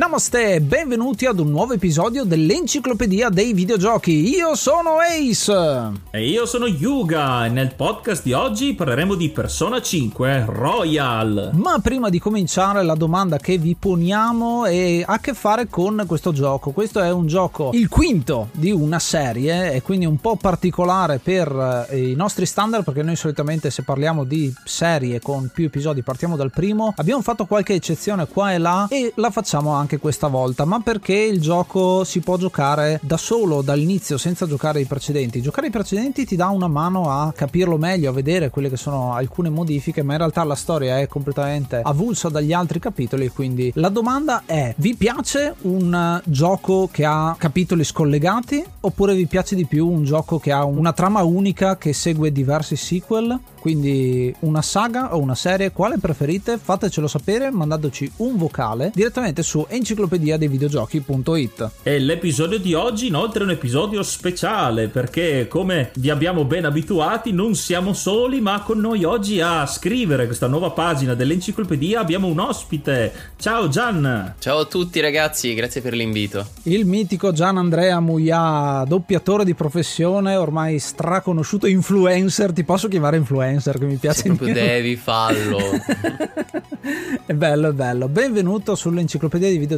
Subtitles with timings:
[0.00, 4.30] Namaste, benvenuti ad un nuovo episodio dell'Enciclopedia dei Videogiochi.
[4.30, 6.08] Io sono Ace.
[6.10, 11.50] E io sono Yuga e nel podcast di oggi parleremo di Persona 5 Royal.
[11.52, 16.02] Ma prima di cominciare la domanda che vi poniamo è, ha a che fare con
[16.06, 16.70] questo gioco.
[16.70, 21.86] Questo è un gioco, il quinto di una serie e quindi un po' particolare per
[21.90, 26.36] eh, i nostri standard perché noi solitamente se parliamo di serie con più episodi partiamo
[26.36, 26.94] dal primo.
[26.96, 31.14] Abbiamo fatto qualche eccezione qua e là e la facciamo anche questa volta, ma perché
[31.14, 35.42] il gioco si può giocare da solo dall'inizio senza giocare i precedenti.
[35.42, 39.14] Giocare i precedenti ti dà una mano a capirlo meglio, a vedere quelle che sono
[39.14, 43.88] alcune modifiche, ma in realtà la storia è completamente avulsa dagli altri capitoli, quindi la
[43.88, 49.88] domanda è: vi piace un gioco che ha capitoli scollegati oppure vi piace di più
[49.88, 53.38] un gioco che ha una trama unica che segue diversi sequel?
[53.60, 56.56] Quindi una saga o una serie, quale preferite?
[56.56, 61.70] Fatecelo sapere mandandoci un vocale direttamente su enciclopedia dei videogiochi.it.
[61.82, 67.32] E l'episodio di oggi inoltre è un episodio speciale perché come vi abbiamo ben abituati
[67.32, 72.38] non siamo soli ma con noi oggi a scrivere questa nuova pagina dell'enciclopedia abbiamo un
[72.38, 73.12] ospite.
[73.36, 74.34] Ciao Gian!
[74.38, 76.46] Ciao a tutti ragazzi, grazie per l'invito.
[76.64, 83.78] Il mitico Gian Andrea Muia, doppiatore di professione, ormai straconosciuto influencer, ti posso chiamare influencer?
[83.78, 84.20] che mi piace.
[84.20, 85.58] Se proprio devi fallo.
[87.26, 88.08] è bello, è bello.
[88.08, 89.69] Benvenuto sull'enciclopedia di videogiochi.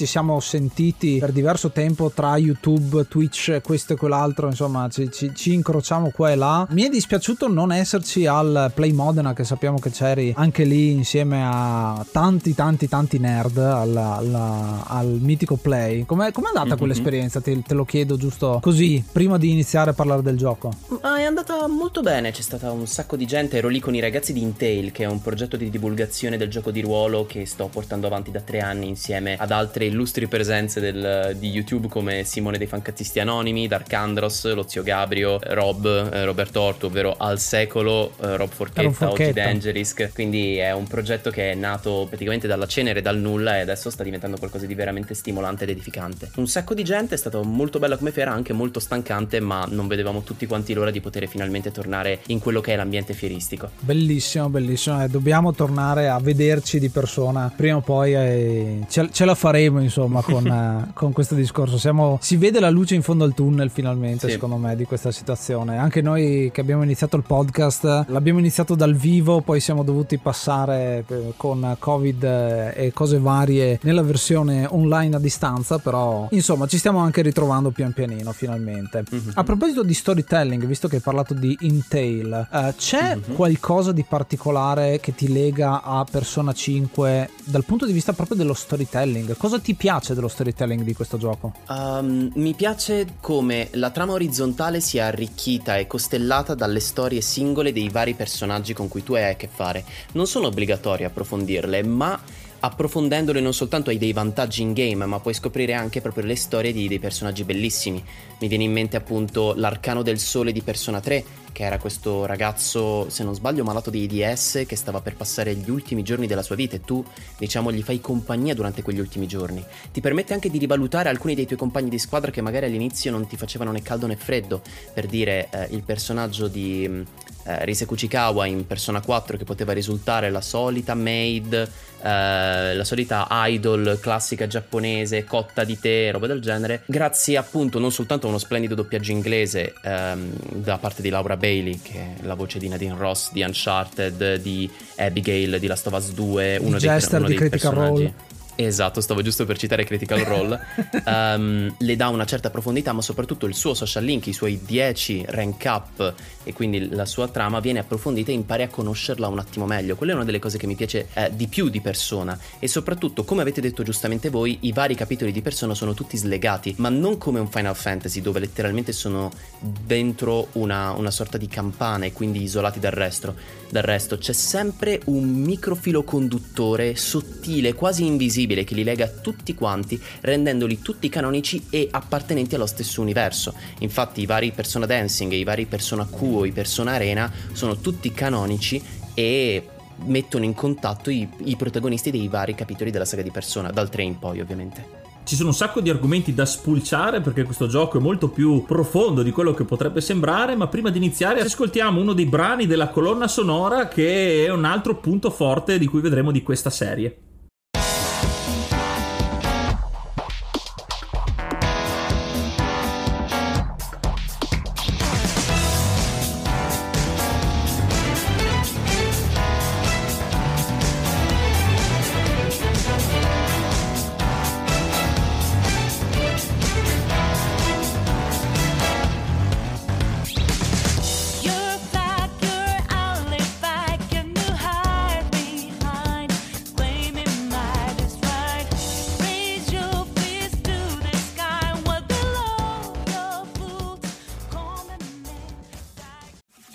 [0.00, 4.48] Ci siamo sentiti per diverso tempo tra YouTube, Twitch, questo e quell'altro.
[4.48, 6.66] Insomma, ci, ci, ci incrociamo qua e là.
[6.70, 11.42] Mi è dispiaciuto non esserci al Play Modena, che sappiamo che c'eri anche lì insieme
[11.44, 16.04] a tanti, tanti, tanti nerd al, al, al mitico Play.
[16.06, 16.76] Com'è, com'è andata mm-hmm.
[16.78, 17.40] quell'esperienza?
[17.40, 20.72] Te, te, lo chiedo giusto così, prima di iniziare a parlare del gioco.
[21.00, 22.30] Ah, è andata molto bene.
[22.30, 23.58] C'è stata un sacco di gente.
[23.58, 26.70] Ero lì con i ragazzi di Intel, che è un progetto di divulgazione del gioco
[26.70, 31.36] di ruolo che sto portando avanti da tre anni insieme ad altre illustri presenze del,
[31.36, 36.60] di YouTube come Simone dei Fancazzisti Anonimi, Dark Andros, lo zio Gabrio, Rob, eh, Roberto
[36.60, 39.20] Orto, ovvero Al Secolo, eh, Rob Forchetta, Rob Forchetta.
[39.22, 40.12] oggi Dangerisk.
[40.12, 44.02] Quindi è un progetto che è nato praticamente dalla cenere, dal nulla e adesso sta
[44.02, 46.30] diventando qualcosa di veramente stimolante ed edificante.
[46.36, 49.86] Un sacco di gente, è stato molto bella come fiera, anche molto stancante, ma non
[49.86, 53.70] vedevamo tutti quanti l'ora di poter finalmente tornare in quello che è l'ambiente fieristico.
[53.80, 55.02] Bellissimo, bellissimo.
[55.02, 58.14] Eh, dobbiamo tornare a vederci di persona prima o poi.
[58.14, 61.78] Eh, ce, ce, la faremo, insomma, con, eh, con questo discorso.
[61.78, 64.32] Siamo, si vede la luce in fondo al tunnel, finalmente, sì.
[64.32, 65.76] secondo me, di questa situazione.
[65.76, 71.04] Anche noi che abbiamo iniziato il podcast, l'abbiamo iniziato dal vivo, poi siamo dovuti passare
[71.06, 75.78] eh, con Covid eh, e cose varie nella versione online a distanza.
[75.78, 79.04] Però, insomma, ci stiamo anche ritrovando pian pianino, finalmente.
[79.12, 79.30] Mm-hmm.
[79.34, 83.34] A proposito di storytelling, visto che hai parlato di Intel, uh, c'è mm-hmm.
[83.34, 88.54] qualcosa di particolare che ti lega a Persona 5 dal punto di vista proprio dello
[88.54, 89.09] storytelling?
[89.36, 91.54] Cosa ti piace dello storytelling di questo gioco?
[91.68, 97.88] Um, mi piace come la trama orizzontale sia arricchita e costellata dalle storie singole dei
[97.88, 99.84] vari personaggi con cui tu hai a che fare.
[100.12, 102.18] Non sono obbligatorie approfondirle, ma
[102.60, 106.72] approfondendole non soltanto hai dei vantaggi in game, ma puoi scoprire anche proprio le storie
[106.72, 108.02] di dei personaggi bellissimi.
[108.38, 113.08] Mi viene in mente appunto l'Arcano del Sole di Persona 3, che era questo ragazzo,
[113.08, 116.54] se non sbaglio, malato di AIDS che stava per passare gli ultimi giorni della sua
[116.54, 117.04] vita e tu,
[117.38, 119.64] diciamo, gli fai compagnia durante quegli ultimi giorni.
[119.90, 123.26] Ti permette anche di rivalutare alcuni dei tuoi compagni di squadra che magari all'inizio non
[123.26, 124.62] ti facevano né caldo né freddo.
[124.92, 127.04] Per dire, eh, il personaggio di
[127.44, 133.26] eh, Rise Kuchikawa in Persona 4 che poteva risultare la solita maid, eh, la solita
[133.30, 138.38] idol classica giapponese, cotta di tè, roba del genere, grazie appunto non soltanto a uno
[138.38, 142.94] splendido doppiaggio inglese ehm, da parte di Laura Bailey, che è la voce di Nadine
[142.96, 147.48] Ross di Uncharted, di Abigail di Last of Us 2, uno, dei, uno dei Critical
[147.48, 148.02] personaggi.
[148.02, 150.60] Role Esatto, stavo giusto per citare Critical Role.
[151.06, 155.24] um, le dà una certa profondità, ma soprattutto il suo social link, i suoi 10
[155.28, 156.14] rank up
[156.44, 159.96] e quindi la sua trama viene approfondita e impari a conoscerla un attimo meglio.
[159.96, 162.38] Quella è una delle cose che mi piace eh, di più di persona.
[162.58, 166.74] E soprattutto, come avete detto giustamente voi, i vari capitoli di persona sono tutti slegati,
[166.78, 172.04] ma non come un Final Fantasy dove letteralmente sono dentro una, una sorta di campana
[172.04, 173.59] e quindi isolati dal resto.
[173.70, 180.00] Dal resto c'è sempre un microfilo conduttore sottile, quasi invisibile che li lega tutti quanti,
[180.22, 183.54] rendendoli tutti canonici e appartenenti allo stesso universo.
[183.78, 188.82] Infatti i vari Persona Dancing, i vari Persona Q i Persona Arena sono tutti canonici
[189.14, 189.68] e
[190.06, 194.02] mettono in contatto i, i protagonisti dei vari capitoli della saga di Persona, dal 3
[194.02, 194.99] in poi ovviamente.
[195.22, 199.22] Ci sono un sacco di argomenti da spulciare perché questo gioco è molto più profondo
[199.22, 203.28] di quello che potrebbe sembrare, ma prima di iniziare ascoltiamo uno dei brani della colonna
[203.28, 207.29] sonora che è un altro punto forte di cui vedremo di questa serie.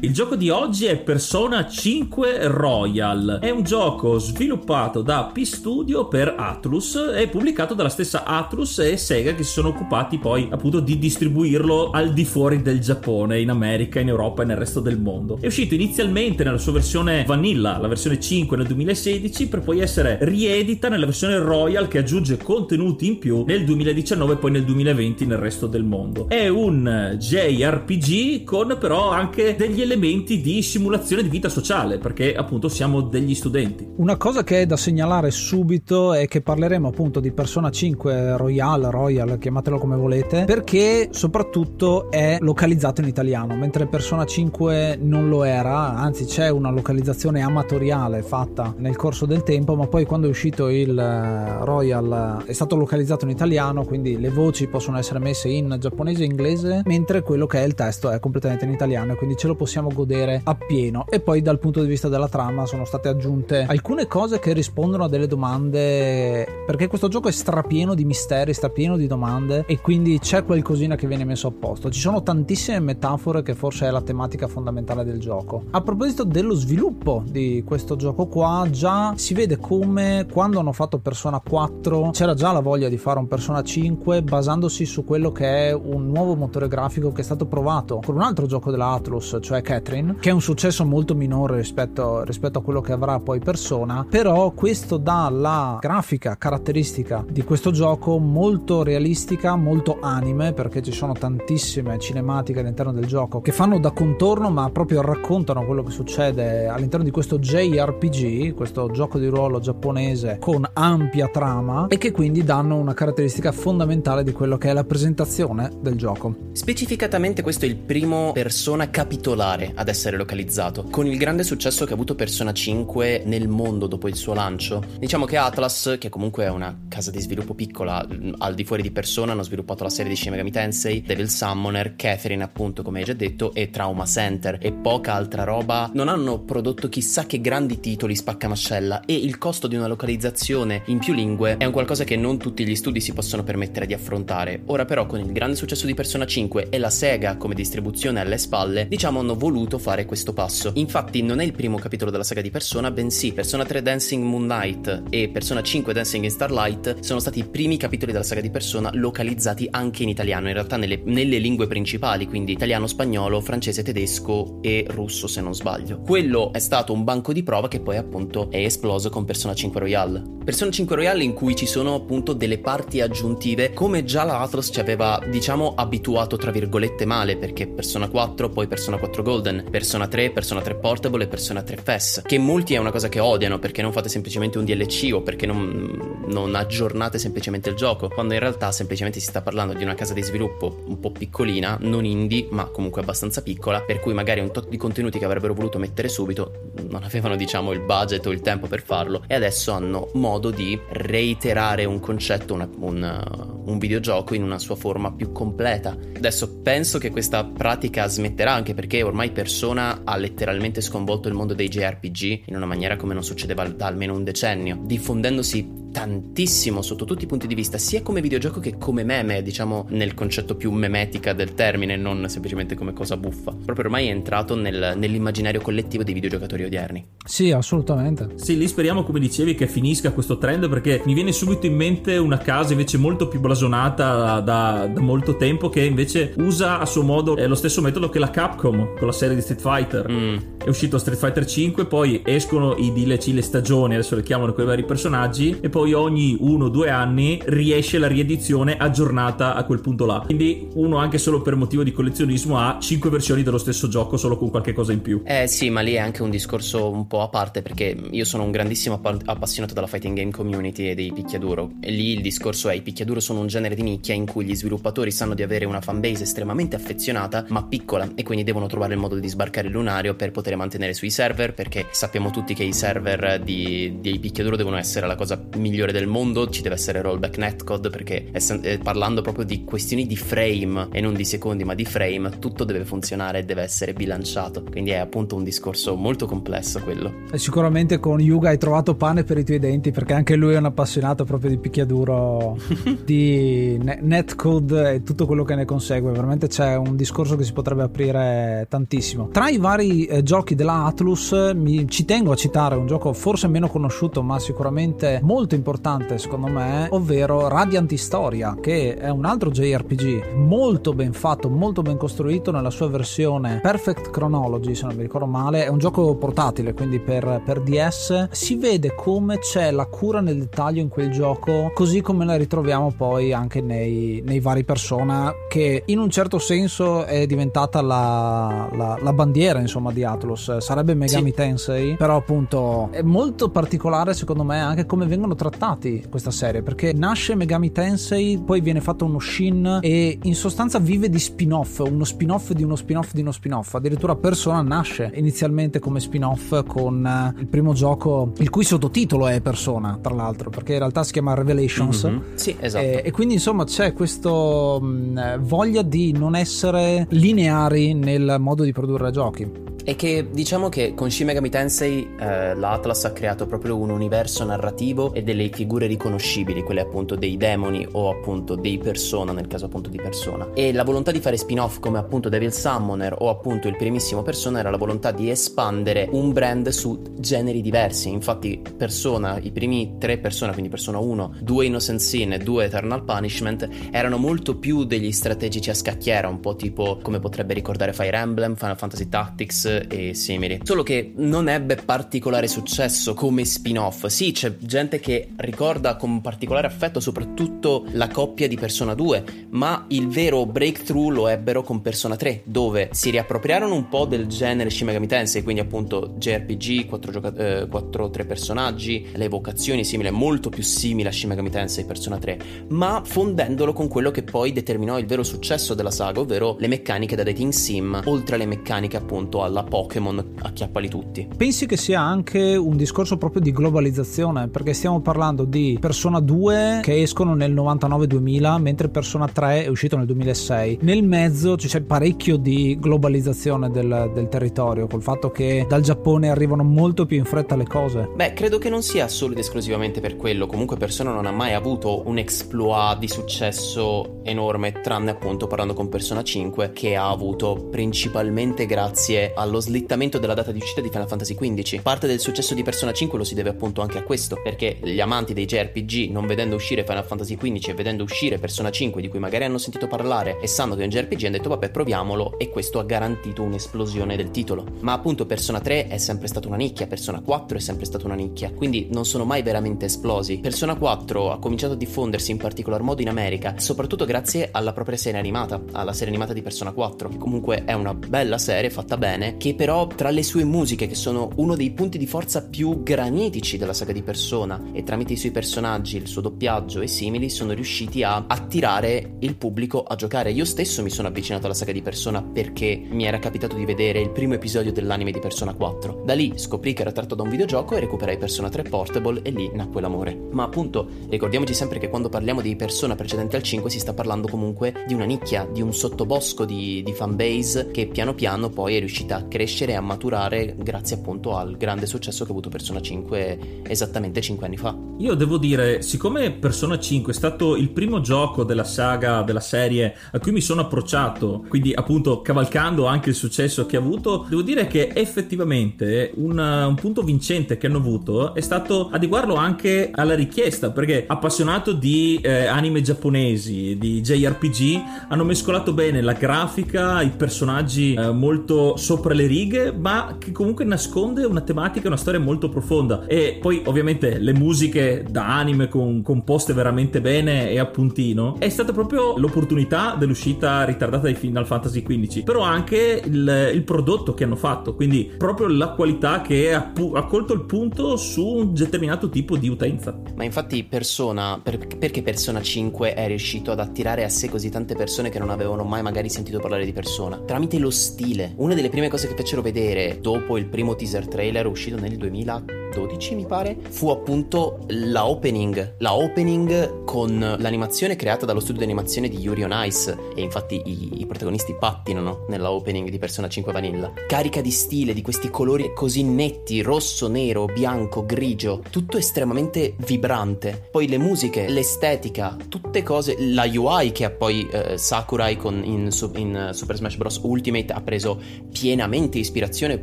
[0.00, 3.40] Il gioco di oggi è Persona 5 Royal.
[3.42, 9.34] È un gioco sviluppato da P-Studio per Atlus e pubblicato dalla stessa Atlus e Sega
[9.34, 13.98] che si sono occupati poi appunto di distribuirlo al di fuori del Giappone, in America,
[13.98, 15.36] in Europa e nel resto del mondo.
[15.40, 20.18] È uscito inizialmente nella sua versione vanilla, la versione 5 nel 2016, per poi essere
[20.20, 25.26] riedita nella versione Royal che aggiunge contenuti in più nel 2019 e poi nel 2020
[25.26, 26.28] nel resto del mondo.
[26.28, 32.68] È un JRPG con però anche degli elementi di simulazione di vita sociale, perché appunto
[32.68, 33.86] siamo degli studenti.
[33.96, 38.82] Una cosa che è da segnalare subito è che parleremo appunto di Persona 5 Royal,
[38.82, 45.44] Royal, chiamatelo come volete, perché soprattutto è localizzato in italiano, mentre Persona 5 non lo
[45.44, 50.30] era, anzi c'è una localizzazione amatoriale fatta nel corso del tempo, ma poi quando è
[50.30, 55.48] uscito il eh, Royal è stato localizzato in italiano, quindi le voci possono essere messe
[55.48, 59.16] in giapponese e inglese, mentre quello che è il testo è completamente in italiano e
[59.16, 61.06] quindi ce lo possiamo possiamo godere appieno.
[61.08, 65.04] E poi dal punto di vista della trama sono state aggiunte alcune cose che rispondono
[65.04, 70.18] a delle domande, perché questo gioco è strapieno di misteri, strapieno di domande e quindi
[70.18, 71.90] c'è qualcosina che viene messo a posto.
[71.90, 75.64] Ci sono tantissime metafore che forse è la tematica fondamentale del gioco.
[75.70, 80.98] A proposito dello sviluppo di questo gioco qua, già si vede come quando hanno fatto
[80.98, 85.68] Persona 4 c'era già la voglia di fare un Persona 5 basandosi su quello che
[85.68, 89.38] è un nuovo motore grafico che è stato provato con un altro gioco della Atlus,
[89.40, 93.38] cioè Catherine, che è un successo molto minore rispetto, rispetto a quello che avrà poi
[93.38, 100.80] Persona, però questo dà la grafica caratteristica di questo gioco molto realistica, molto anime, perché
[100.80, 105.82] ci sono tantissime cinematiche all'interno del gioco che fanno da contorno, ma proprio raccontano quello
[105.82, 111.98] che succede all'interno di questo JRPG, questo gioco di ruolo giapponese con ampia trama e
[111.98, 116.34] che quindi danno una caratteristica fondamentale di quello che è la presentazione del gioco.
[116.52, 120.84] Specificatamente questo è il primo persona capitolare particolare ad essere localizzato.
[120.84, 124.84] Con il grande successo che ha avuto Persona 5 nel mondo dopo il suo lancio,
[124.98, 128.06] diciamo che Atlas, che comunque è una casa di sviluppo piccola,
[128.38, 131.96] al di fuori di Persona hanno sviluppato la serie di Shin Megami Tensei, Devil Summoner,
[131.96, 136.40] Catherine appunto come hai già detto e Trauma Center e poca altra roba, non hanno
[136.40, 141.56] prodotto chissà che grandi titoli spaccamascella e il costo di una localizzazione in più lingue
[141.56, 144.62] è un qualcosa che non tutti gli studi si possono permettere di affrontare.
[144.66, 148.38] Ora però con il grande successo di Persona 5 e la Sega come distribuzione alle
[148.38, 150.72] spalle, diciamo hanno voluto voluto fare questo passo.
[150.74, 155.04] Infatti non è il primo capitolo della saga di Persona, bensì Persona 3 Dancing Moonlight
[155.08, 158.90] e Persona 5 Dancing in Starlight sono stati i primi capitoli della saga di Persona
[158.92, 164.58] localizzati anche in italiano, in realtà nelle, nelle lingue principali, quindi italiano, spagnolo, francese, tedesco
[164.60, 166.00] e russo se non sbaglio.
[166.00, 169.80] Quello è stato un banco di prova che poi appunto è esploso con Persona 5
[169.80, 170.36] Royale.
[170.44, 174.70] Persona 5 Royale in cui ci sono appunto delle parti aggiuntive come già la Atlas
[174.72, 180.08] ci aveva diciamo abituato tra virgolette male perché Persona 4 poi Persona 4 Golden, Persona
[180.08, 183.60] 3, Persona 3 Portable e Persona 3 FES che molti è una cosa che odiano
[183.60, 188.34] perché non fate semplicemente un DLC o perché non, non aggiornate semplicemente il gioco quando
[188.34, 192.04] in realtà semplicemente si sta parlando di una casa di sviluppo un po' piccolina, non
[192.04, 195.78] indie ma comunque abbastanza piccola per cui magari un tot di contenuti che avrebbero voluto
[195.78, 200.10] mettere subito non avevano diciamo il budget o il tempo per farlo e adesso hanno
[200.14, 205.96] modo di reiterare un concetto, una, un, un videogioco in una sua forma più completa.
[206.16, 211.54] Adesso penso che questa pratica smetterà anche perché ormai Persona ha letteralmente sconvolto il mondo
[211.54, 217.04] dei JRPG in una maniera come non succedeva da almeno un decennio, diffondendosi tantissimo sotto
[217.04, 220.70] tutti i punti di vista, sia come videogioco che come meme, diciamo nel concetto più
[220.70, 223.52] memetica del termine, non semplicemente come cosa buffa.
[223.52, 227.04] Proprio ormai è entrato nel, nell'immaginario collettivo dei videogiocatori odierni.
[227.24, 228.30] Sì, assolutamente.
[228.36, 232.16] Sì, lì speriamo, come dicevi, che finisca questo trend perché mi viene subito in mente
[232.16, 237.02] una casa invece molto più blasonata da, da molto tempo che invece usa a suo
[237.02, 240.10] modo eh, lo stesso metodo che la Capcom con la serie di Street Fighter.
[240.10, 240.36] Mm.
[240.64, 244.66] È uscito Street Fighter 5, poi escono i DLC, le stagioni, adesso le chiamano quei
[244.66, 249.80] vari personaggi e poi ogni uno o due anni riesce la riedizione aggiornata a quel
[249.80, 250.22] punto là.
[250.24, 254.36] Quindi uno anche solo per motivo di collezionismo ha 5 versioni dello stesso gioco solo
[254.36, 255.22] con qualche cosa in più.
[255.24, 258.44] Eh sì, ma lì è anche un discorso un po' a parte perché io sono
[258.44, 262.74] un grandissimo appassionato della fighting game community e dei picchiaduro e lì il discorso è
[262.74, 265.80] i picchiaduro sono un genere di nicchia in cui gli sviluppatori sanno di avere una
[265.80, 270.14] fanbase estremamente affezionata ma piccola e quindi devono trovare il modo di sbarcare il lunario
[270.14, 274.76] per poter mantenere sui server perché sappiamo tutti che i server di, dei picchiaduro devono
[274.76, 279.44] essere la cosa migliore del mondo ci deve essere rollback netcode perché eh, parlando proprio
[279.44, 283.44] di questioni di frame e non di secondi ma di frame tutto deve funzionare e
[283.44, 284.64] deve essere bilanciato.
[284.64, 287.12] Quindi è appunto un discorso molto complesso quello.
[287.30, 290.58] E sicuramente con Yuga hai trovato pane per i tuoi denti perché anche lui è
[290.58, 292.58] un appassionato proprio di picchiaduro
[293.04, 296.10] di netcode e tutto quello che ne consegue.
[296.10, 298.87] Veramente c'è un discorso che si potrebbe aprire tantissimo
[299.30, 303.46] tra i vari eh, giochi della Atlus mi, ci tengo a citare un gioco forse
[303.46, 309.50] meno conosciuto ma sicuramente molto importante secondo me, ovvero Radiant Historia, che è un altro
[309.50, 315.02] JRPG molto ben fatto, molto ben costruito nella sua versione Perfect Chronology, se non mi
[315.02, 318.28] ricordo male, è un gioco portatile, quindi per, per DS.
[318.30, 322.92] Si vede come c'è la cura nel dettaglio in quel gioco, così come la ritroviamo
[322.96, 328.98] poi anche nei, nei vari persona, che in un certo senso è diventata la, la,
[329.02, 330.56] la bandiera insomma di Atlus.
[330.58, 331.34] Sarebbe Megami sì.
[331.34, 336.92] Tensei, però appunto è molto particolare secondo me anche come vengono trattati questa serie perché
[336.92, 342.04] nasce Megami Tensei, poi viene fatto uno Shin e in sostanza vive di spin-off, uno
[342.04, 343.74] spin-off di uno spin-off di uno spin-off.
[343.74, 349.40] Addirittura Persona nasce inizialmente come spin-off con eh, il primo gioco, il cui sottotitolo è
[349.40, 352.06] Persona, tra l'altro, perché in realtà si chiama Revelations.
[352.06, 352.18] Mm-hmm.
[352.34, 352.84] Sì, esatto.
[352.84, 359.10] E, e, quindi insomma c'è questa voglia di non essere lineari nel modo di produrre
[359.10, 359.68] giochi.
[359.88, 364.44] E che diciamo che con Shin Megami Tensei eh, l'Atlas ha creato proprio un universo
[364.44, 369.64] narrativo e delle figure riconoscibili, quelle appunto dei demoni o appunto dei persona, nel caso
[369.64, 370.50] appunto di persona.
[370.52, 374.58] E la volontà di fare spin-off come appunto Devil Summoner o appunto il primissimo persona
[374.58, 378.10] era la volontà di espandere un brand su generi diversi.
[378.10, 383.04] Infatti persona, i primi tre persona, quindi persona 1, due Innocent Sin e due Eternal
[383.04, 388.14] Punishment, erano molto più degli strategici a scacchiera, un po' tipo come potrebbe ricordare Fire
[388.14, 390.60] Emblem, Final Fantasy Tactics e simili.
[390.62, 394.06] Solo che non ebbe particolare successo come spin-off.
[394.06, 399.84] Sì, c'è gente che ricorda con particolare affetto soprattutto la coppia di Persona 2, ma
[399.88, 404.70] il vero breakthrough lo ebbero con Persona 3, dove si riappropriarono un po' del genere
[404.70, 405.06] Shin Megami
[405.42, 411.08] quindi appunto JRPG, 4, gioca- eh, 4 3 personaggi, le evocazioni simili, molto più simili
[411.08, 412.38] a Shin Megami Tensei Persona 3,
[412.68, 417.16] ma fondendolo con quello che poi determinò il vero successo della saga, ovvero le meccaniche
[417.16, 421.28] da dating sim, oltre alle meccaniche appunto alla Pokémon acchiappali tutti.
[421.36, 426.80] Pensi che sia anche un discorso proprio di globalizzazione, perché stiamo parlando di Persona 2
[426.82, 430.78] che escono nel 99-2000, mentre Persona 3 è uscito nel 2006.
[430.82, 436.64] Nel mezzo c'è parecchio di globalizzazione del, del territorio, col fatto che dal Giappone arrivano
[436.64, 438.08] molto più in fretta le cose.
[438.14, 441.52] Beh, credo che non sia solo ed esclusivamente per quello, comunque Persona non ha mai
[441.52, 447.68] avuto un exploit di successo enorme, tranne appunto parlando con Persona 5, che ha avuto
[447.70, 451.82] principalmente grazie allo slittamento della data di uscita di Final Fantasy XV.
[451.82, 455.00] Parte del successo di Persona 5 lo si deve appunto anche a questo, perché gli
[455.00, 459.08] amanti dei JRPG, non vedendo uscire Final Fantasy XV e vedendo uscire Persona 5, di
[459.08, 462.38] cui magari hanno sentito parlare e sanno che è un JRPG, hanno detto vabbè proviamolo
[462.38, 464.64] e questo ha garantito un'esplosione del titolo.
[464.82, 468.14] Ma appunto Persona 3 è sempre stata una nicchia, Persona 4 è sempre stata una
[468.14, 470.38] nicchia, quindi non sono mai veramente esplosi.
[470.38, 474.96] Persona 4 ha cominciato a diffondersi in particolar modo in America, soprattutto grazie alla propria
[474.96, 478.96] serie animata, alla serie animata di Persona 4, che comunque è una bella serie fatta
[478.96, 482.82] bene, che però tra le sue musiche, che sono uno dei punti di forza più
[482.82, 487.28] granitici della saga di Persona, e tramite i suoi personaggi, il suo doppiaggio e simili,
[487.30, 490.30] sono riusciti a attirare il pubblico a giocare.
[490.30, 494.00] Io stesso mi sono avvicinato alla saga di Persona perché mi era capitato di vedere
[494.00, 496.02] il primo episodio dell'anime di Persona 4.
[496.04, 499.30] Da lì scoprì che era tratto da un videogioco e recuperai Persona 3 Portable e
[499.30, 500.18] lì nacque l'amore.
[500.30, 504.28] Ma appunto, ricordiamoci sempre che quando parliamo di Persona precedente al 5 si sta parlando
[504.28, 508.78] comunque di una nicchia, di un sottobosco di, di fanbase che piano piano poi è
[508.78, 512.80] riuscita a crescere e a maturare grazie appunto al grande successo che ha avuto Persona
[512.80, 514.76] 5 esattamente 5 anni fa.
[514.98, 519.94] Io devo dire, siccome Persona 5 è stato il primo gioco della saga, della serie
[520.12, 524.42] a cui mi sono approcciato, quindi appunto cavalcando anche il successo che ha avuto, devo
[524.42, 530.14] dire che effettivamente un, un punto vincente che hanno avuto è stato adeguarlo anche alla
[530.14, 537.10] richiesta, perché appassionato di eh, anime giapponesi, di JRPG, hanno mescolato bene la grafica, i
[537.10, 542.48] personaggi eh, molto sopra le righe, ma che comunque nasconde una tematica, una storia molto
[542.48, 543.06] profonda.
[543.06, 548.48] E poi ovviamente le musiche da anime con, composte veramente bene e a puntino, è
[548.48, 554.24] stata proprio l'opportunità dell'uscita ritardata di Final Fantasy XV, però anche il, il prodotto che
[554.24, 558.54] hanno fatto, quindi proprio la qualità che ha, pu- ha colto il punto su un
[558.54, 559.98] determinato tipo di utenza.
[560.14, 564.74] Ma infatti Persona, per, perché Persona 5 è riuscito ad attirare a sé così tante
[564.74, 567.18] persone che non avevano mai magari sentito parlare di Persona?
[567.18, 567.87] Tramite lo stile.
[568.36, 573.14] Una delle prime cose che fecero vedere dopo il primo teaser trailer uscito nel 2012
[573.14, 575.76] mi pare, fu appunto la opening.
[575.78, 580.60] La opening con l'animazione creata dallo studio di animazione di Yuri on Ice e infatti
[580.64, 583.92] i, i protagonisti pattinano nella opening di Persona 5 Vanilla.
[584.06, 590.68] Carica di stile, di questi colori così netti, rosso, nero, bianco, grigio, tutto estremamente vibrante.
[590.70, 595.88] Poi le musiche, l'estetica, tutte cose, la UI che ha poi eh, Sakurai con, in,
[596.14, 597.20] in Super Smash Bros.
[597.22, 599.82] Ultimate ha preso pienamente ispirazione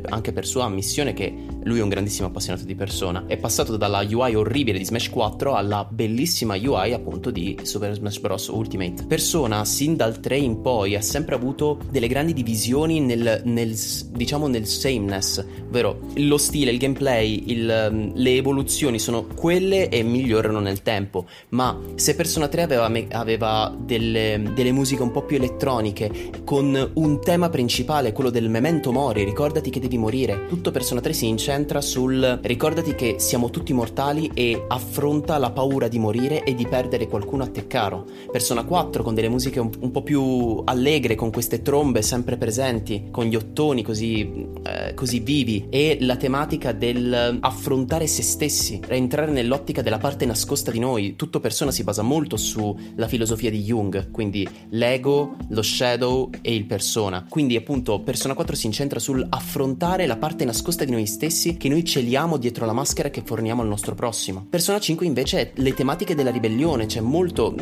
[0.08, 3.24] anche per sua ammissione che lui è un grandissimo appassionato di persona.
[3.26, 8.20] È passato dalla UI orribile di Smash 4 alla bellissima UI appunto di Super Smash
[8.20, 8.46] Bros.
[8.48, 9.04] Ultimate.
[9.06, 13.74] Persona, sin dal 3 in poi, ha sempre avuto delle grandi divisioni nel, nel
[14.12, 20.60] diciamo nel sameness, ovvero lo stile, il gameplay, il, le evoluzioni sono quelle e migliorano
[20.60, 21.26] nel tempo.
[21.50, 27.20] Ma se Persona 3 aveva, aveva delle, delle musiche un po' più elettroniche, con un
[27.20, 30.46] tema principale, quello del memento mori, ricordati che devi morire.
[30.48, 35.86] Tutto Persona 3 si incentra sul ricordati che siamo tutti mortali e affronta la paura
[35.86, 38.04] di morire e di perdere qualcuno a te caro.
[38.30, 43.06] Persona 4 con delle musiche un, un po' più allegre, con queste trombe sempre presenti,
[43.12, 49.30] con gli ottoni così, eh, così vivi e la tematica del affrontare se stessi, entrare
[49.30, 51.14] nell'ottica della parte nascosta di noi.
[51.14, 56.66] Tutto Persona si basa molto sulla filosofia di Jung, quindi l'ego, lo shadow e il
[56.66, 57.24] persona.
[57.28, 61.68] Quindi appunto Persona 4 si incentra sul affrontare la parte nascosta di noi stessi che
[61.68, 64.46] noi celiamo dietro la maschera che forniamo al nostro prossimo.
[64.48, 67.54] Persona 5 invece le tematiche della ribellione, c'è molto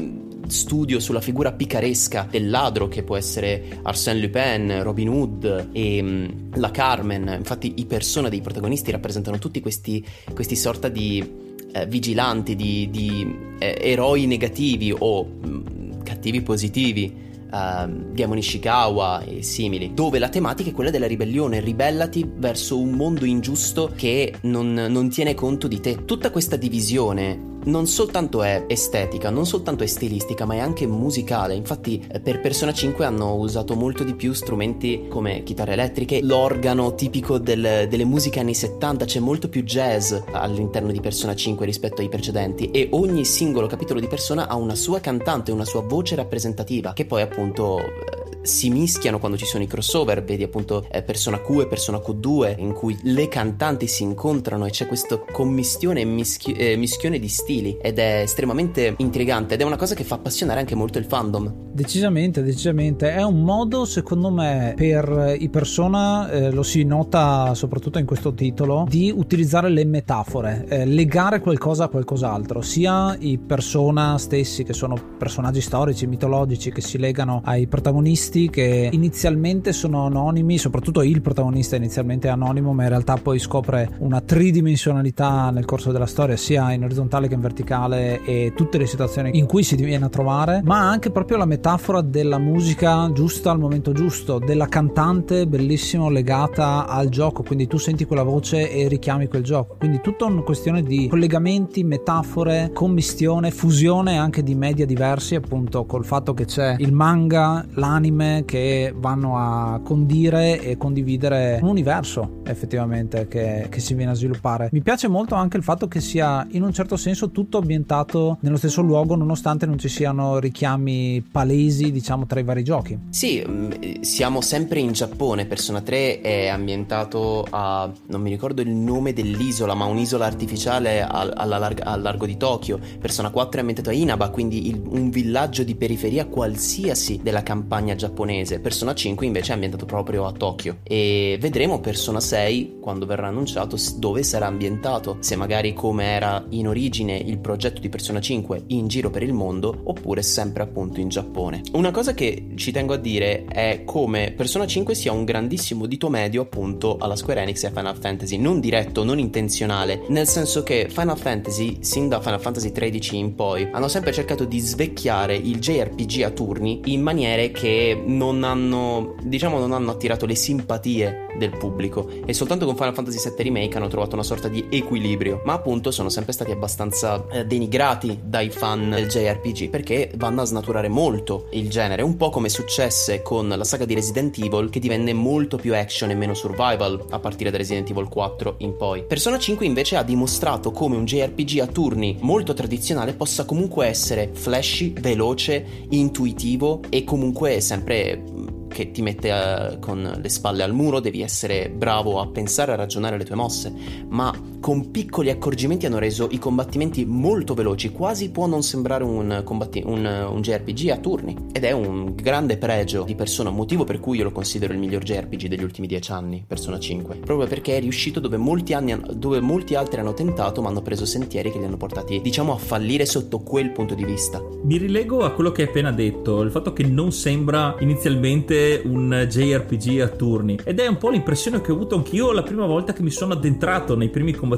[0.47, 6.51] studio sulla figura picaresca del ladro che può essere Arsène Lupin, Robin Hood e um,
[6.55, 7.35] la Carmen.
[7.39, 13.37] Infatti i persona dei protagonisti rappresentano tutti questi, questi sorta di eh, vigilanti, di, di
[13.59, 20.71] eh, eroi negativi o mh, cattivi positivi uh, Diamond Ishikawa e simili, dove la tematica
[20.71, 25.81] è quella della ribellione, ribellati verso un mondo ingiusto che non, non tiene conto di
[25.81, 26.05] te.
[26.05, 31.55] Tutta questa divisione non soltanto è estetica, non soltanto è stilistica, ma è anche musicale.
[31.55, 36.95] Infatti, eh, per Persona 5 hanno usato molto di più strumenti come chitarre elettriche, l'organo
[36.95, 42.01] tipico del, delle musiche anni 70, c'è molto più jazz all'interno di Persona 5 rispetto
[42.01, 46.15] ai precedenti e ogni singolo capitolo di Persona ha una sua cantante, una sua voce
[46.15, 51.03] rappresentativa, che poi appunto eh, si mischiano quando ci sono i crossover, vedi appunto eh,
[51.03, 56.03] Persona Q e Persona Q2 in cui le cantanti si incontrano e c'è questa commistione
[56.03, 60.05] e mischi- eh, mischione di stili ed è estremamente intrigante ed è una cosa che
[60.05, 61.63] fa appassionare anche molto il fandom.
[61.73, 63.13] Decisamente, decisamente.
[63.13, 68.35] È un modo, secondo me, per i persona, eh, lo si nota soprattutto in questo
[68.35, 74.73] titolo, di utilizzare le metafore, eh, legare qualcosa a qualcos'altro, sia i persona stessi, che
[74.73, 81.21] sono personaggi storici, mitologici, che si legano ai protagonisti, che inizialmente sono anonimi, soprattutto il
[81.21, 86.37] protagonista inizialmente è anonimo, ma in realtà poi scopre una tridimensionalità nel corso della storia,
[86.37, 90.09] sia in orizzontale che in verticale, e tutte le situazioni in cui si viene a
[90.09, 96.09] trovare, ma anche proprio la metafora della musica giusta al momento giusto, della cantante bellissimo
[96.09, 99.77] legata al gioco, quindi tu senti quella voce e richiami quel gioco.
[99.79, 106.05] Quindi tutta una questione di collegamenti, metafore, commistione, fusione anche di media diversi, appunto col
[106.05, 113.27] fatto che c'è il manga, l'anime che vanno a condire e condividere un universo effettivamente
[113.29, 114.69] che, che si viene a sviluppare.
[114.73, 118.57] Mi piace molto anche il fatto che sia in un certo senso tutto ambientato nello
[118.57, 122.99] stesso luogo nonostante non ci siano richiami palesi diciamo tra i vari giochi.
[123.11, 128.71] Sì, mm, siamo sempre in Giappone, Persona 3 è ambientato a non mi ricordo il
[128.71, 132.79] nome dell'isola, ma un'isola artificiale al, larg- al largo di Tokyo.
[133.01, 137.95] Persona 4 è ambientato a Inaba, quindi il, un villaggio di periferia qualsiasi della campagna
[137.95, 138.14] giapponese.
[138.15, 140.79] Persona 5 invece è ambientato proprio a Tokyo.
[140.83, 146.69] E vedremo Persona 6 quando verrà annunciato dove sarà ambientato, se magari come era in
[146.69, 151.09] origine il progetto di Persona 5 in giro per il mondo oppure sempre appunto in
[151.09, 151.63] Giappone.
[151.73, 156.09] Una cosa che ci tengo a dire è come Persona 5 sia un grandissimo dito
[156.09, 160.63] medio appunto alla Square Enix e a Final Fantasy, non diretto, non intenzionale, nel senso
[160.63, 165.35] che Final Fantasy, sin da Final Fantasy XIII in poi, hanno sempre cercato di svecchiare
[165.35, 171.27] il JRPG a turni in maniere che non hanno, diciamo, non hanno attirato le simpatie
[171.37, 172.09] del pubblico.
[172.25, 175.91] E soltanto con Final Fantasy VII Remake hanno trovato una sorta di equilibrio, ma appunto
[175.91, 181.49] sono sempre stati abbastanza eh, denigrati dai fan del JRPG perché vanno a snaturare molto
[181.53, 185.57] il genere, un po' come successe con la saga di Resident Evil che divenne molto
[185.57, 189.05] più action e meno survival a partire da Resident Evil 4 in poi.
[189.05, 194.31] Persona 5 invece ha dimostrato come un JRPG a turni molto tradizionale possa comunque essere
[194.33, 201.01] flashy, veloce, intuitivo e comunque sempre che ti mette uh, con le spalle al muro,
[201.01, 203.73] devi essere bravo a pensare, a ragionare le tue mosse,
[204.09, 204.33] ma
[204.65, 209.83] con piccoli accorgimenti hanno reso i combattimenti molto veloci, quasi può non sembrare un, combatti-
[209.85, 214.17] un, un JRPG a turni, ed è un grande pregio di Persona, motivo per cui
[214.17, 217.81] io lo considero il miglior JRPG degli ultimi dieci anni, Persona 5, proprio perché è
[217.81, 221.67] riuscito dove molti, anni, dove molti altri hanno tentato ma hanno preso sentieri che li
[221.67, 224.43] hanno portati, diciamo, a fallire sotto quel punto di vista.
[224.63, 229.27] Mi rilego a quello che hai appena detto, il fatto che non sembra inizialmente un
[229.29, 230.59] JRPG a turni.
[230.65, 233.35] Ed è un po' l'impressione che ho avuto anch'io la prima volta che mi sono
[233.35, 234.53] addentrato nei primi combattimenti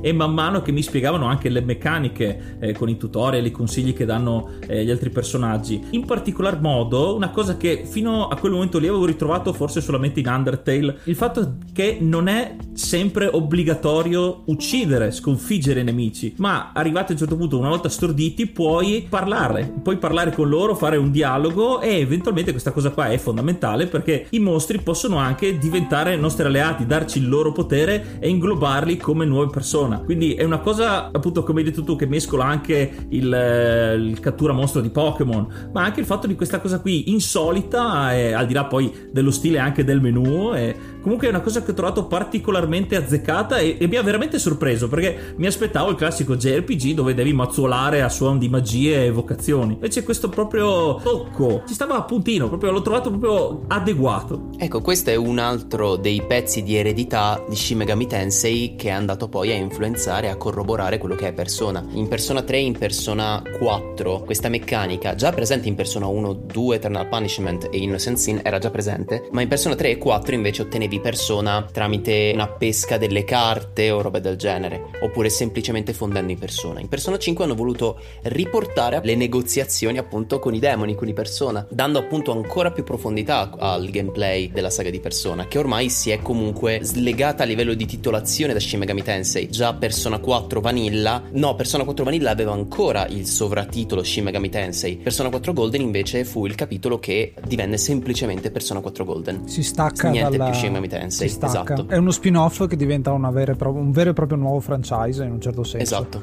[0.00, 3.94] e man mano che mi spiegavano anche le meccaniche eh, con i tutorial, i consigli
[3.94, 5.80] che danno eh, gli altri personaggi.
[5.90, 10.20] In particolar modo, una cosa che fino a quel momento lì avevo ritrovato forse solamente
[10.20, 17.10] in Undertale, il fatto che non è sempre obbligatorio uccidere, sconfiggere i nemici, ma arrivati
[17.10, 21.10] a un certo punto, una volta storditi, puoi parlare, puoi parlare con loro, fare un
[21.10, 26.46] dialogo e eventualmente questa cosa qua è fondamentale perché i mostri possono anche diventare nostri
[26.46, 30.02] alleati, darci il loro potere e inglobarli come nuove persone.
[30.04, 34.20] Quindi è una cosa, appunto, come hai detto tu, che mescola anche il, eh, il
[34.20, 38.46] cattura mostro di Pokémon, ma anche il fatto di questa cosa qui insolita, e, al
[38.46, 40.54] di là poi dello stile anche del menu.
[40.54, 44.38] E, comunque è una cosa che ho trovato particolarmente azzeccata e, e mi ha veramente
[44.38, 49.06] sorpreso perché mi aspettavo il classico JRPG dove devi mazzolare a suon di magie e
[49.06, 49.74] evocazioni.
[49.74, 54.48] Invece questo proprio tocco ci stava a puntino, proprio l'ho trovato proprio adeguato.
[54.58, 58.92] Ecco, questo è un altro dei pezzi di eredità di Shin Megami Tensei che è
[58.92, 61.84] andato poi a influenzare, a corroborare quello che è Persona.
[61.92, 66.76] In Persona 3 e in Persona 4 questa meccanica, già presente in Persona 1, 2,
[66.76, 70.62] Eternal Punishment e Innocent Sin, era già presente, ma in Persona 3 e 4 invece
[70.62, 76.38] ottenevi Persona tramite una pesca delle carte o roba del genere, oppure semplicemente fondendo in
[76.38, 76.80] Persona.
[76.80, 81.64] In Persona 5 hanno voluto riportare le negoziazioni appunto con i demoni, con i Persona,
[81.70, 86.20] dando appunto ancora più profondità al gameplay della saga di Persona, che ormai si è
[86.20, 89.48] comunque slegata a livello di titolazione da Shin Megami Tensei.
[89.48, 94.96] Già Persona 4 Vanilla, no, Persona 4 Vanilla aveva ancora il sovratitolo Shin Megami Tensei.
[94.96, 99.48] Persona 4 Golden invece fu il capitolo che divenne semplicemente Persona 4 Golden.
[99.48, 100.50] Si stacca Niente dalla...
[100.50, 100.79] più Shin Megami
[101.28, 101.74] Stacca.
[101.74, 101.88] esatto.
[101.88, 103.12] È uno spin-off che diventa
[103.56, 103.72] pro...
[103.72, 105.94] un vero e proprio nuovo franchise in un certo senso.
[105.94, 106.22] Esatto.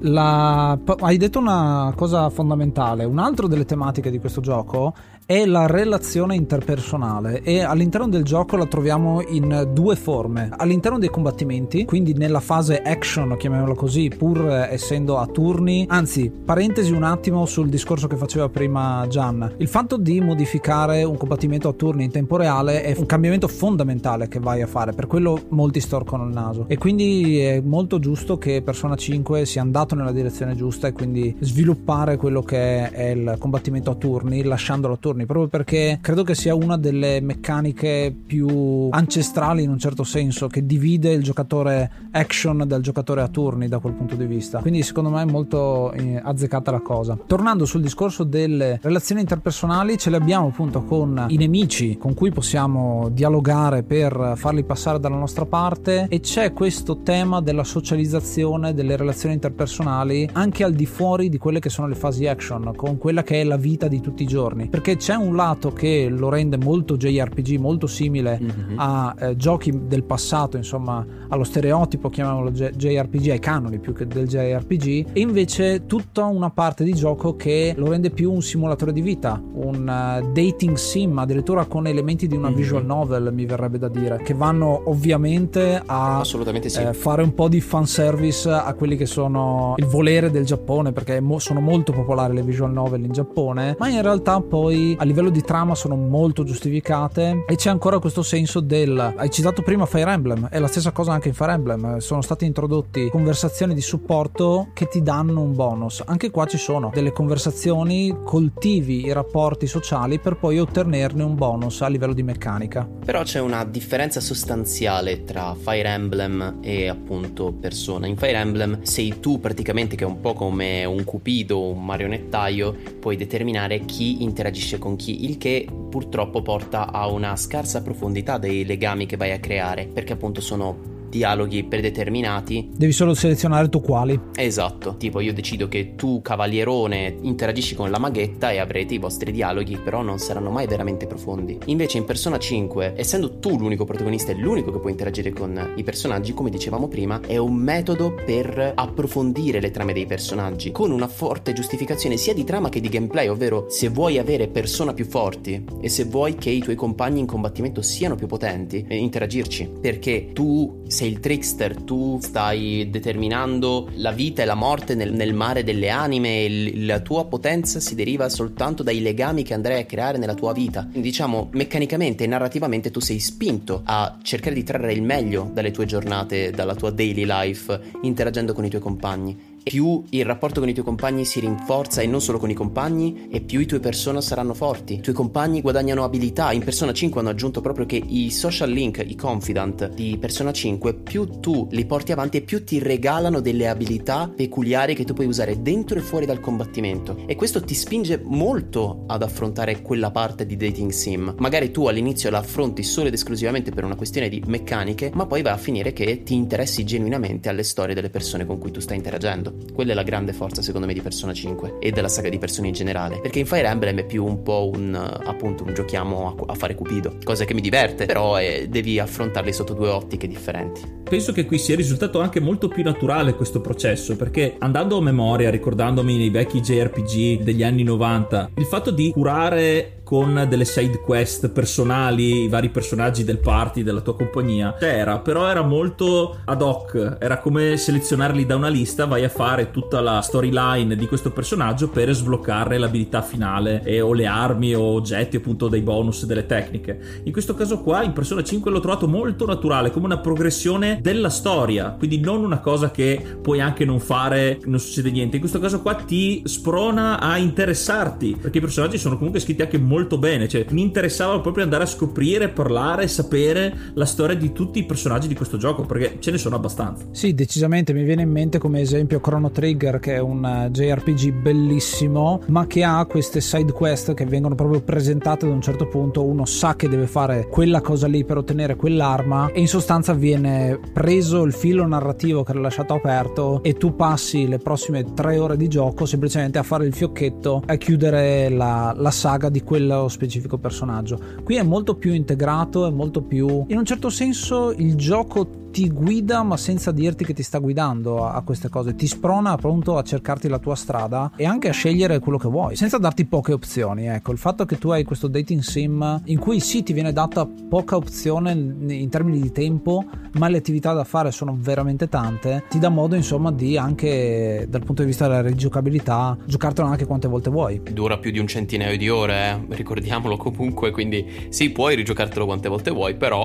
[0.00, 0.78] La...
[1.00, 3.04] hai detto una cosa fondamentale.
[3.04, 4.94] Un altro delle tematiche di questo gioco
[5.26, 10.50] è la relazione interpersonale e all'interno del gioco la troviamo in due forme.
[10.54, 16.92] All'interno dei combattimenti, quindi nella fase action, chiamiamola così, pur essendo a turni, anzi, parentesi
[16.92, 19.54] un attimo sul discorso che faceva prima Gian.
[19.56, 24.28] Il fatto di modificare un combattimento a turni in tempo reale è un cambiamento fondamentale
[24.28, 28.36] che vai a fare, per quello molti storcono il naso e quindi è molto giusto
[28.36, 33.36] che Persona 5 sia andato nella direzione giusta e quindi sviluppare quello che è il
[33.38, 38.88] combattimento a turni, lasciandolo a turni, proprio perché credo che sia una delle meccaniche più
[38.90, 43.78] ancestrali in un certo senso che divide il giocatore action dal giocatore a turni da
[43.78, 44.58] quel punto di vista.
[44.58, 47.16] Quindi secondo me è molto eh, azzeccata la cosa.
[47.26, 52.30] Tornando sul discorso delle relazioni interpersonali, ce le abbiamo appunto con i nemici con cui
[52.30, 58.96] possiamo dialogare per farli passare dalla nostra parte e c'è questo tema della socializzazione delle
[58.96, 63.22] relazioni interpersonali anche al di fuori di quelle che sono le fasi action, con quella
[63.22, 66.56] che è la vita di tutti i giorni, perché c'è un lato che lo rende
[66.56, 68.78] molto JRPG, molto simile mm-hmm.
[68.78, 74.26] a eh, giochi del passato, insomma, allo stereotipo chiamiamolo JRPG, ai canoni più che del
[74.26, 79.02] JRPG, e invece tutta una parte di gioco che lo rende più un simulatore di
[79.02, 82.56] vita, un uh, dating sim, addirittura con elementi di una mm-hmm.
[82.56, 86.80] visual novel, mi verrebbe da dire, che vanno ovviamente a sì.
[86.80, 91.20] eh, fare un po' di fanservice a quelli che sono il volere del Giappone, perché
[91.20, 95.30] mo- sono molto popolari le visual novel in Giappone, ma in realtà poi a livello
[95.30, 99.14] di trama sono molto giustificate e c'è ancora questo senso del...
[99.16, 102.44] Hai citato prima Fire Emblem, è la stessa cosa anche in Fire Emblem, sono state
[102.44, 106.02] introdotti conversazioni di supporto che ti danno un bonus.
[106.04, 111.82] Anche qua ci sono delle conversazioni, coltivi i rapporti sociali per poi ottenerne un bonus
[111.82, 112.88] a livello di meccanica.
[113.04, 118.06] Però c'è una differenza sostanziale tra Fire Emblem e appunto Persona.
[118.06, 122.74] In Fire Emblem sei tu praticamente che è un po' come un cupido, un marionettaio,
[123.00, 128.66] puoi determinare chi interagisce con chi, il che purtroppo porta a una scarsa profondità dei
[128.66, 132.70] legami che vai a creare, perché appunto sono dialoghi predeterminati.
[132.76, 134.18] Devi solo selezionare tu quali.
[134.34, 139.30] Esatto, tipo io decido che tu cavalierone interagisci con la maghetta e avrete i vostri
[139.30, 141.56] dialoghi, però non saranno mai veramente profondi.
[141.66, 145.84] Invece in Persona 5, essendo tu l'unico protagonista e l'unico che può interagire con i
[145.84, 151.06] personaggi, come dicevamo prima, è un metodo per approfondire le trame dei personaggi, con una
[151.06, 155.64] forte giustificazione sia di trama che di gameplay, ovvero se vuoi avere persona più forti
[155.80, 160.30] e se vuoi che i tuoi compagni in combattimento siano più potenti, eh, interagirci, perché
[160.32, 165.34] tu sei sei il trickster, tu stai determinando la vita e la morte nel, nel
[165.34, 169.84] mare delle anime e la tua potenza si deriva soltanto dai legami che andrai a
[169.84, 170.88] creare nella tua vita.
[170.90, 175.84] Diciamo, meccanicamente e narrativamente tu sei spinto a cercare di trarre il meglio dalle tue
[175.84, 180.74] giornate, dalla tua daily life, interagendo con i tuoi compagni più il rapporto con i
[180.74, 184.20] tuoi compagni si rinforza e non solo con i compagni, e più i tuoi persona
[184.20, 184.94] saranno forti.
[184.94, 186.52] I tuoi compagni guadagnano abilità.
[186.52, 190.94] In Persona 5 hanno aggiunto proprio che i social link, i confidant di Persona 5,
[190.94, 195.26] più tu li porti avanti e più ti regalano delle abilità peculiari che tu puoi
[195.26, 197.24] usare dentro e fuori dal combattimento.
[197.26, 201.34] E questo ti spinge molto ad affrontare quella parte di dating sim.
[201.38, 205.40] Magari tu all'inizio la affronti solo ed esclusivamente per una questione di meccaniche, ma poi
[205.40, 208.98] va a finire che ti interessi genuinamente alle storie delle persone con cui tu stai
[208.98, 209.53] interagendo.
[209.72, 212.68] Quella è la grande forza secondo me di Persona 5 e della saga di Persona
[212.68, 213.20] in generale.
[213.20, 216.74] Perché in Fire Emblem è più un po' un appunto un giochiamo a, a fare
[216.74, 221.02] cupido, cosa che mi diverte, però è, devi affrontarli sotto due ottiche differenti.
[221.02, 225.50] Penso che qui sia risultato anche molto più naturale questo processo, perché andando a memoria,
[225.50, 231.48] ricordandomi nei vecchi JRPG degli anni 90, il fatto di curare con delle side quest
[231.48, 234.76] personali, i vari personaggi del party, della tua compagnia.
[234.78, 239.70] C'era, però era molto ad hoc, era come selezionarli da una lista, vai a fare
[239.70, 244.82] tutta la storyline di questo personaggio per sbloccare l'abilità finale e, o le armi o
[244.82, 247.22] oggetti, appunto dei bonus, delle tecniche.
[247.24, 251.30] In questo caso qua, in Persona 5 l'ho trovato molto naturale, come una progressione della
[251.30, 255.36] storia, quindi non una cosa che puoi anche non fare, non succede niente.
[255.36, 259.78] In questo caso qua ti sprona a interessarti, perché i personaggi sono comunque scritti anche
[259.78, 260.48] molto molto bene.
[260.48, 265.28] Cioè, mi interessava proprio andare a scoprire, parlare, sapere la storia di tutti i personaggi
[265.28, 267.04] di questo gioco, perché ce ne sono abbastanza.
[267.12, 267.92] Sì, decisamente.
[267.92, 272.66] Mi viene in mente come esempio Chrono Trigger, che è un eh, JRPG bellissimo, ma
[272.66, 276.24] che ha queste side quest che vengono proprio presentate ad un certo punto.
[276.24, 280.80] Uno sa che deve fare quella cosa lì per ottenere quell'arma, e in sostanza viene
[280.92, 285.56] preso il filo narrativo che era lasciato aperto, e tu passi le prossime tre ore
[285.56, 290.08] di gioco semplicemente a fare il fiocchetto e chiudere la, la saga di quella quello
[290.08, 291.20] specifico personaggio.
[291.42, 293.64] Qui è molto più integrato, è molto più...
[293.68, 298.24] In un certo senso il gioco ti guida ma senza dirti che ti sta guidando
[298.24, 301.72] a, a queste cose, ti sprona appunto a cercarti la tua strada e anche a
[301.72, 304.06] scegliere quello che vuoi, senza darti poche opzioni.
[304.06, 307.44] Ecco, il fatto che tu hai questo dating sim in cui sì ti viene data
[307.44, 312.78] poca opzione in termini di tempo, ma le attività da fare sono veramente tante, ti
[312.78, 317.50] dà modo insomma di anche dal punto di vista della rigiocabilità giocartelo anche quante volte
[317.50, 317.82] vuoi.
[317.90, 319.74] Dura più di un centinaio di ore, eh?
[319.74, 323.44] ricordiamolo comunque, quindi sì, puoi rigiocartelo quante volte vuoi, però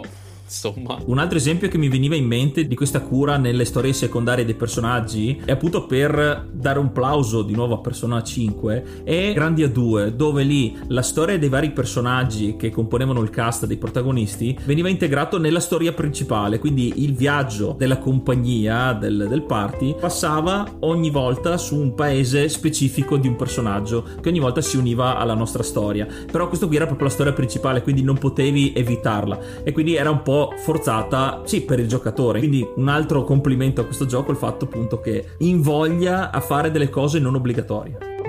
[0.49, 0.99] insomma.
[1.05, 4.55] Un altro esempio che mi veniva in mente di questa cura nelle storie secondarie dei
[4.55, 10.15] personaggi è appunto per dare un plauso di nuovo a Persona 5 e Grandia 2,
[10.15, 15.37] dove lì la storia dei vari personaggi che componevano il cast dei protagonisti veniva integrato
[15.37, 21.75] nella storia principale, quindi il viaggio della compagnia del, del party passava ogni volta su
[21.79, 26.07] un paese specifico di un personaggio che ogni volta si univa alla nostra storia.
[26.31, 30.09] Però questo qui era proprio la storia principale, quindi non potevi evitarla e quindi era
[30.09, 32.39] un po' forzata, sì, per il giocatore.
[32.39, 36.71] Quindi un altro complimento a questo gioco è il fatto appunto che invoglia a fare
[36.71, 38.28] delle cose non obbligatorie.